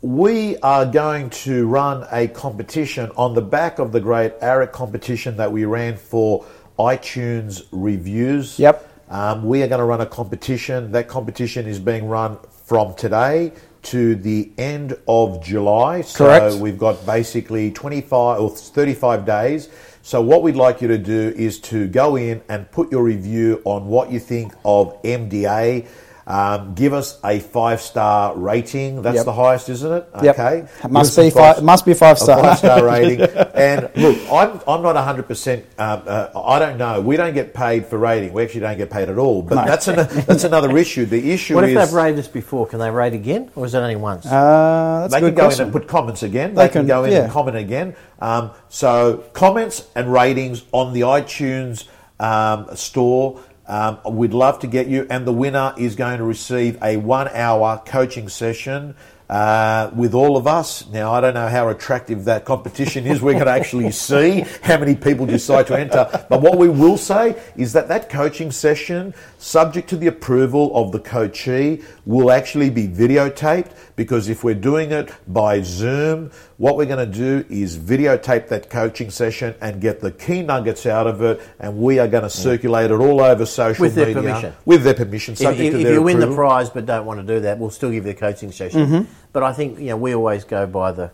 we 0.00 0.56
are 0.58 0.86
going 0.86 1.28
to 1.28 1.66
run 1.66 2.06
a 2.12 2.28
competition 2.28 3.10
on 3.16 3.34
the 3.34 3.42
back 3.42 3.80
of 3.80 3.90
the 3.90 4.00
great 4.00 4.38
AREC 4.40 4.70
competition 4.70 5.36
that 5.36 5.50
we 5.50 5.64
ran 5.64 5.96
for 5.96 6.44
iTunes 6.78 7.66
reviews. 7.72 8.58
Yep. 8.60 8.84
Um, 9.08 9.44
we 9.44 9.62
are 9.62 9.66
going 9.66 9.80
to 9.80 9.84
run 9.84 10.00
a 10.00 10.06
competition. 10.06 10.92
That 10.92 11.08
competition 11.08 11.66
is 11.66 11.80
being 11.80 12.06
run 12.06 12.38
from 12.66 12.94
today 12.94 13.52
to 13.84 14.14
the 14.14 14.52
end 14.56 14.96
of 15.08 15.42
July. 15.42 16.02
So 16.02 16.26
Correct. 16.26 16.56
we've 16.56 16.78
got 16.78 17.04
basically 17.04 17.72
25 17.72 18.40
or 18.40 18.50
35 18.50 19.24
days. 19.24 19.68
So 20.02 20.20
what 20.22 20.42
we'd 20.42 20.56
like 20.56 20.80
you 20.80 20.88
to 20.88 20.98
do 20.98 21.32
is 21.36 21.58
to 21.60 21.88
go 21.88 22.16
in 22.16 22.40
and 22.48 22.70
put 22.70 22.92
your 22.92 23.02
review 23.02 23.62
on 23.64 23.86
what 23.88 24.12
you 24.12 24.20
think 24.20 24.52
of 24.64 25.02
MDA. 25.02 25.88
Um, 26.28 26.74
give 26.74 26.92
us 26.92 27.18
a 27.24 27.38
five 27.38 27.80
star 27.80 28.36
rating. 28.36 29.00
That's 29.00 29.16
Yep. 29.16 29.24
the 29.24 29.32
highest, 29.32 29.70
isn't 29.70 29.90
it? 29.92 30.08
Yep. 30.22 30.38
Okay. 30.38 30.64
It 30.84 30.90
must 30.90 31.16
be 31.16 31.30
five- 31.30 31.56
it 31.56 31.64
must 31.64 31.86
be 31.86 31.94
five 31.94 32.18
star. 32.18 32.38
A 32.38 32.42
five 32.42 32.58
star 32.58 32.84
rating. 32.94 33.22
and 33.22 33.88
look, 33.96 34.18
I'm, 34.30 34.60
I'm 34.68 34.82
not 34.82 34.94
100%. 34.94 35.62
Um, 35.78 36.02
uh, 36.06 36.28
I 36.38 36.58
don't 36.58 36.76
know. 36.76 37.00
We 37.00 37.16
don't 37.16 37.32
get 37.32 37.54
paid 37.54 37.86
for 37.86 37.96
rating. 37.96 38.34
We 38.34 38.42
actually 38.42 38.60
don't 38.60 38.76
get 38.76 38.90
paid 38.90 39.08
at 39.08 39.16
all. 39.16 39.40
But 39.40 39.54
No. 39.54 39.64
that's 39.64 39.88
an, 39.88 39.96
that's 40.26 40.44
another 40.44 40.76
issue. 40.76 41.06
The 41.06 41.32
issue 41.32 41.54
is 41.54 41.54
what 41.54 41.64
if 41.64 41.74
they've 41.74 41.92
rated 41.94 42.18
us 42.18 42.28
before? 42.28 42.66
Can 42.66 42.78
they 42.78 42.90
rate 42.90 43.14
again, 43.14 43.50
or 43.56 43.64
is 43.64 43.72
it 43.74 43.78
only 43.78 43.96
once? 43.96 44.26
Uh, 44.26 45.08
that's 45.08 45.12
they 45.14 45.18
a 45.18 45.20
good 45.22 45.26
can 45.28 45.34
go 45.34 45.42
question. 45.44 45.62
in 45.62 45.72
and 45.72 45.80
put 45.80 45.88
comments 45.88 46.22
again. 46.22 46.54
They 46.54 46.64
They, 46.66 46.68
can, 46.68 46.80
can- 46.82 46.88
go 46.88 47.04
in 47.04 47.12
yeah. 47.12 47.18
and 47.22 47.32
comment 47.32 47.56
again. 47.56 47.96
Um, 48.20 48.50
so 48.68 49.24
comments 49.32 49.88
and 49.94 50.12
ratings 50.12 50.62
on 50.72 50.92
the 50.92 51.00
iTunes 51.02 51.86
um, 52.20 52.68
store. 52.76 53.40
Um, 53.68 53.98
we'd 54.06 54.32
love 54.32 54.60
to 54.60 54.66
get 54.66 54.86
you, 54.86 55.06
and 55.10 55.26
the 55.26 55.32
winner 55.32 55.74
is 55.76 55.94
going 55.94 56.18
to 56.18 56.24
receive 56.24 56.82
a 56.82 56.96
one-hour 56.96 57.82
coaching 57.84 58.28
session. 58.28 58.96
Uh, 59.28 59.90
with 59.94 60.14
all 60.14 60.38
of 60.38 60.46
us. 60.46 60.88
Now, 60.88 61.12
I 61.12 61.20
don't 61.20 61.34
know 61.34 61.48
how 61.48 61.68
attractive 61.68 62.24
that 62.24 62.46
competition 62.46 63.06
is. 63.06 63.20
We're 63.20 63.34
going 63.34 63.44
to 63.44 63.50
actually 63.50 63.90
see 64.10 64.46
how 64.62 64.78
many 64.78 64.94
people 64.94 65.26
decide 65.26 65.66
to 65.66 65.78
enter. 65.78 66.24
But 66.30 66.40
what 66.40 66.56
we 66.56 66.70
will 66.70 66.96
say 66.96 67.38
is 67.54 67.74
that 67.74 67.88
that 67.88 68.08
coaching 68.08 68.50
session, 68.50 69.12
subject 69.36 69.90
to 69.90 69.98
the 69.98 70.06
approval 70.06 70.74
of 70.74 70.92
the 70.92 70.98
coachee, 70.98 71.82
will 72.06 72.30
actually 72.30 72.70
be 72.70 72.88
videotaped 72.88 73.72
because 73.98 74.28
if 74.28 74.44
we're 74.44 74.54
doing 74.54 74.92
it 74.92 75.12
by 75.26 75.60
Zoom, 75.60 76.30
what 76.56 76.76
we're 76.76 76.86
going 76.86 77.04
to 77.04 77.18
do 77.18 77.44
is 77.50 77.76
videotape 77.76 78.46
that 78.46 78.70
coaching 78.70 79.10
session 79.10 79.56
and 79.60 79.80
get 79.80 79.98
the 79.98 80.12
key 80.12 80.40
nuggets 80.40 80.86
out 80.86 81.08
of 81.08 81.20
it, 81.20 81.40
and 81.58 81.76
we 81.76 81.98
are 81.98 82.06
going 82.06 82.22
to 82.22 82.30
circulate 82.30 82.92
it 82.92 82.94
all 82.94 83.20
over 83.20 83.44
social 83.44 83.82
media. 83.82 83.82
With 83.82 83.94
their 83.96 84.06
media 84.06 84.22
permission. 84.22 84.54
with 84.64 84.84
their 84.84 84.94
permission, 84.94 85.32
if, 85.32 85.38
subject 85.38 85.66
if, 85.66 85.72
to 85.72 85.78
if 85.80 85.84
their 85.84 85.94
you 85.94 86.02
win 86.02 86.20
the 86.20 86.32
prize 86.32 86.70
but 86.70 86.86
don't 86.86 87.06
want 87.06 87.18
to 87.18 87.26
do 87.26 87.40
that, 87.40 87.58
we'll 87.58 87.70
still 87.70 87.90
give 87.90 88.06
you 88.06 88.12
the 88.12 88.18
coaching 88.18 88.52
session. 88.52 89.08
But 89.32 89.42
I 89.42 89.52
think 89.52 89.80
you 89.80 89.86
know 89.86 89.96
we 89.96 90.14
always 90.14 90.44
go 90.44 90.64
by 90.68 90.92
the 90.92 91.10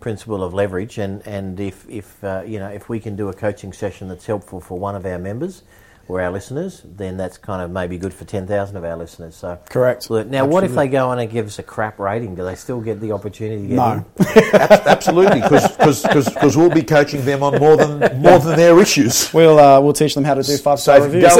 principle 0.00 0.44
of 0.44 0.52
leverage, 0.52 0.98
and 0.98 1.26
and 1.26 1.58
if 1.58 1.88
if 1.88 2.22
uh, 2.22 2.42
you 2.46 2.58
know 2.58 2.68
if 2.68 2.90
we 2.90 3.00
can 3.00 3.16
do 3.16 3.30
a 3.30 3.32
coaching 3.32 3.72
session 3.72 4.08
that's 4.08 4.26
helpful 4.26 4.60
for 4.60 4.78
one 4.78 4.94
of 4.94 5.06
our 5.06 5.18
members 5.18 5.62
or 6.08 6.20
our 6.20 6.30
listeners, 6.30 6.82
then 6.84 7.16
that's 7.16 7.36
kind 7.36 7.60
of 7.60 7.70
maybe 7.70 7.98
good 7.98 8.14
for 8.14 8.24
ten 8.24 8.46
thousand 8.46 8.76
of 8.76 8.84
our 8.84 8.96
listeners. 8.96 9.34
So 9.34 9.58
Correct. 9.68 10.08
Look, 10.08 10.28
now, 10.28 10.46
what 10.46 10.62
if 10.62 10.72
they 10.74 10.86
go 10.86 11.08
on 11.08 11.18
and 11.18 11.28
give 11.30 11.46
us 11.46 11.58
a 11.58 11.62
crap 11.64 11.98
rating? 11.98 12.34
Do 12.36 12.44
they 12.44 12.54
still 12.54 12.80
get 12.80 13.00
the 13.00 13.10
opportunity 13.12 13.62
to 13.62 13.68
get 13.68 13.74
No. 13.74 13.92
in? 14.18 14.26
Ab- 14.54 14.86
Absolutely, 14.86 15.40
because 15.40 16.56
we'll 16.56 16.70
be 16.70 16.82
coaching 16.82 17.24
them 17.24 17.42
on 17.42 17.58
more 17.58 17.76
than 17.76 18.20
more 18.22 18.38
than 18.38 18.56
their 18.56 18.78
issues. 18.80 19.32
We'll 19.34 19.58
uh, 19.58 19.80
we'll 19.80 19.92
teach 19.92 20.14
them 20.14 20.24
how 20.24 20.34
to 20.34 20.42
do 20.42 20.56
five 20.58 20.78
star 20.78 20.98
if 20.98 21.12
reviews. 21.12 21.34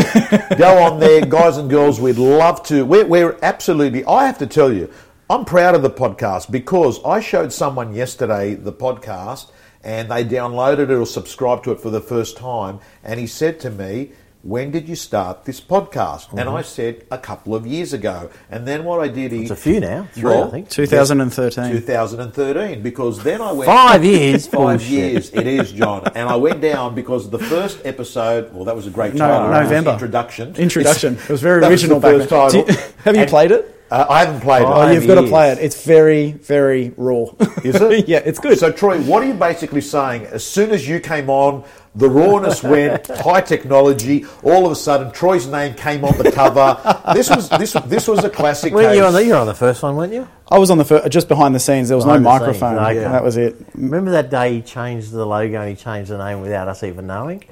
go, 0.49 0.57
go 0.59 0.83
on 0.83 0.99
there, 1.01 1.25
guys 1.25 1.57
and 1.59 1.71
girls. 1.71 2.01
We'd 2.01 2.19
love 2.19 2.63
to. 2.65 2.85
We're, 2.85 3.07
we're 3.07 3.39
absolutely. 3.43 4.05
I 4.05 4.27
have 4.27 4.39
to 4.39 4.47
tell 4.47 4.73
you, 4.73 4.91
I'm 5.31 5.45
proud 5.45 5.75
of 5.77 5.83
the 5.83 5.91
podcast 5.91 6.51
because 6.51 7.03
I 7.05 7.21
showed 7.21 7.53
someone 7.53 7.95
yesterday 7.95 8.55
the 8.55 8.73
podcast 8.73 9.51
and 9.85 10.11
they 10.11 10.25
downloaded 10.25 10.79
it 10.81 10.91
or 10.91 11.07
subscribed 11.07 11.63
to 11.65 11.71
it 11.71 11.81
for 11.81 11.91
the 11.91 12.01
first 12.01 12.37
time, 12.37 12.81
and 13.05 13.21
he 13.21 13.29
said 13.29 13.61
to 13.61 13.71
me. 13.71 14.11
When 14.47 14.71
did 14.71 14.89
you 14.89 14.95
start 14.95 15.45
this 15.45 15.61
podcast? 15.61 16.31
And 16.31 16.39
mm-hmm. 16.41 16.55
I 16.55 16.63
said 16.63 17.05
a 17.11 17.19
couple 17.19 17.57
of 17.57 17.67
years 17.67 17.93
ago. 17.93 18.31
And 18.49 18.65
then 18.67 18.85
what 18.85 19.01
I 19.01 19.09
did, 19.09 19.33
is 19.33 19.51
It's 19.51 19.51
a 19.51 19.57
few 19.57 19.81
now, 19.81 20.07
three, 20.13 20.23
Well, 20.23 20.45
I 20.45 20.51
think. 20.51 20.69
2013. 20.69 21.73
2013 21.73 22.81
because 22.81 23.23
then 23.25 23.41
I 23.41 23.51
went 23.51 23.67
Five 23.67 24.05
years? 24.05 24.47
five 24.59 24.79
Bullshit. 24.79 24.89
years 24.89 25.31
it 25.31 25.47
is 25.49 25.73
John 25.73 26.07
and 26.15 26.29
I 26.29 26.37
went 26.37 26.61
down 26.61 26.95
because 26.95 27.29
the 27.29 27.39
first 27.41 27.85
episode 27.85 28.53
well 28.55 28.65
that 28.65 28.77
was 28.77 28.87
a 28.87 28.91
great 28.91 29.17
title 29.17 29.49
right? 29.49 29.63
November. 29.65 29.93
introduction 29.93 30.55
Introduction. 30.57 31.15
It 31.17 31.29
was 31.29 31.43
very 31.43 31.61
that 31.61 31.71
original 31.71 31.99
the 31.99 32.07
back 32.19 32.29
first 32.29 32.31
then. 32.31 32.65
title. 32.67 32.75
You- 32.75 32.93
have 33.05 33.15
you 33.17 33.21
And, 33.23 33.31
played 33.31 33.51
it? 33.51 33.76
Uh, 33.91 34.07
I 34.09 34.25
haven't 34.25 34.41
played 34.41 34.63
Oh, 34.65 34.73
it 34.73 34.75
Five 34.75 34.95
you've 34.95 35.07
got 35.07 35.21
to 35.21 35.29
play 35.29 35.53
it. 35.53 35.59
It's 35.59 35.85
very, 35.85 36.33
very 36.33 36.93
raw. 36.97 37.27
is 37.65 37.77
it 37.77 38.09
yeah, 38.09 38.19
it's 38.25 38.39
good. 38.39 38.59
so 38.59 38.73
Troy 38.73 39.01
what 39.03 39.23
are 39.23 39.27
you 39.27 39.35
basically 39.35 39.81
saying 39.81 40.25
as 40.27 40.45
soon 40.45 40.71
as 40.71 40.89
you 40.89 41.01
came 41.01 41.31
on 41.31 41.65
the 41.95 42.09
rawness 42.11 42.63
went 42.63 43.07
high 43.21 43.41
technology 43.41 44.27
all 44.43 44.67
of 44.67 44.73
a 44.73 44.77
sudden 44.77 45.11
Troy's 45.13 45.47
name 45.47 45.75
came 45.75 46.05
on 46.05 46.17
the 46.19 46.31
cover 46.31 46.77
this 47.15 47.31
was 47.31 47.49
this 47.51 47.73
this 47.87 48.07
was 48.07 48.23
a 48.25 48.29
classic 48.31 48.73
Weren't 48.75 48.97
you 48.97 49.05
on 49.05 49.13
the, 49.15 49.25
you 49.25 49.33
were 49.33 49.39
on 49.39 49.47
the 49.47 49.55
first 49.55 49.83
one, 49.83 49.97
weren't 49.97 50.13
you? 50.13 50.29
I 50.49 50.59
was 50.59 50.71
on 50.71 50.79
the 50.79 50.85
fir- 50.85 51.09
just 51.09 51.27
behind 51.27 51.55
the 51.55 51.61
scenes. 51.61 51.89
There 51.89 51.97
was 51.97 52.05
Behind 52.05 52.23
no 52.23 52.31
the 52.31 52.39
scenes, 52.39 52.61
microphone. 52.61 52.79
okay. 52.85 53.01
That 53.01 53.25
was 53.25 53.37
it. 53.37 53.57
Remember 53.75 54.13
that 54.13 54.31
day 54.31 54.55
he 54.55 54.63
changed 54.63 55.11
the 55.11 55.25
logo 55.27 55.61
and 55.61 55.71
he 55.71 55.75
changed 55.75 56.11
the 56.11 56.19
name 56.19 56.41
without 56.41 56.69
us 56.69 56.85
even 56.85 57.07
knowing? 57.09 57.43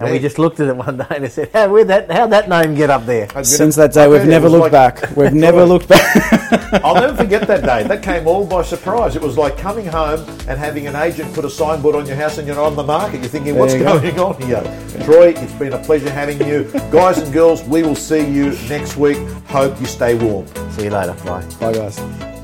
And 0.00 0.10
we 0.12 0.18
just 0.18 0.38
looked 0.38 0.58
at 0.60 0.68
it 0.68 0.76
one 0.76 0.96
day 0.96 1.04
and 1.10 1.30
said, 1.30 1.50
How, 1.52 1.68
where'd 1.70 1.88
that, 1.88 2.10
how'd 2.10 2.30
that 2.30 2.48
name 2.48 2.74
get 2.74 2.88
up 2.88 3.04
there? 3.04 3.28
Since 3.44 3.76
that 3.76 3.92
day, 3.92 4.08
we've 4.08 4.26
never 4.26 4.48
looked 4.48 4.72
like- 4.72 5.00
back. 5.00 5.16
We've 5.16 5.34
never 5.34 5.64
looked 5.66 5.88
back. 5.88 6.16
I'll 6.84 6.94
never 6.94 7.14
forget 7.16 7.46
that 7.48 7.62
day. 7.64 7.82
That 7.86 8.02
came 8.02 8.26
all 8.26 8.46
by 8.46 8.62
surprise. 8.62 9.14
It 9.16 9.22
was 9.22 9.36
like 9.36 9.58
coming 9.58 9.86
home 9.86 10.20
and 10.48 10.58
having 10.58 10.86
an 10.86 10.96
agent 10.96 11.34
put 11.34 11.44
a 11.44 11.50
signboard 11.50 11.94
on 11.96 12.06
your 12.06 12.16
house 12.16 12.38
and 12.38 12.46
you're 12.46 12.56
not 12.56 12.66
on 12.66 12.76
the 12.76 12.82
market. 12.84 13.20
You're 13.20 13.28
thinking, 13.28 13.56
what's 13.56 13.74
you 13.74 13.80
go. 13.80 14.00
going 14.00 14.18
on 14.18 14.40
here? 14.42 14.62
Troy, 15.04 15.34
it's 15.36 15.52
been 15.54 15.72
a 15.74 15.78
pleasure 15.78 16.10
having 16.10 16.40
you. 16.46 16.70
Guys 16.90 17.18
and 17.18 17.32
girls, 17.32 17.62
we 17.64 17.82
will 17.82 17.96
see 17.96 18.26
you 18.26 18.50
next 18.68 18.96
week. 18.96 19.18
Hope 19.48 19.78
you 19.80 19.86
stay 19.86 20.14
warm. 20.14 20.46
See 20.70 20.84
you 20.84 20.90
later. 20.90 21.12
Bye. 21.24 21.44
Bye, 21.60 21.72
guys. 21.74 22.39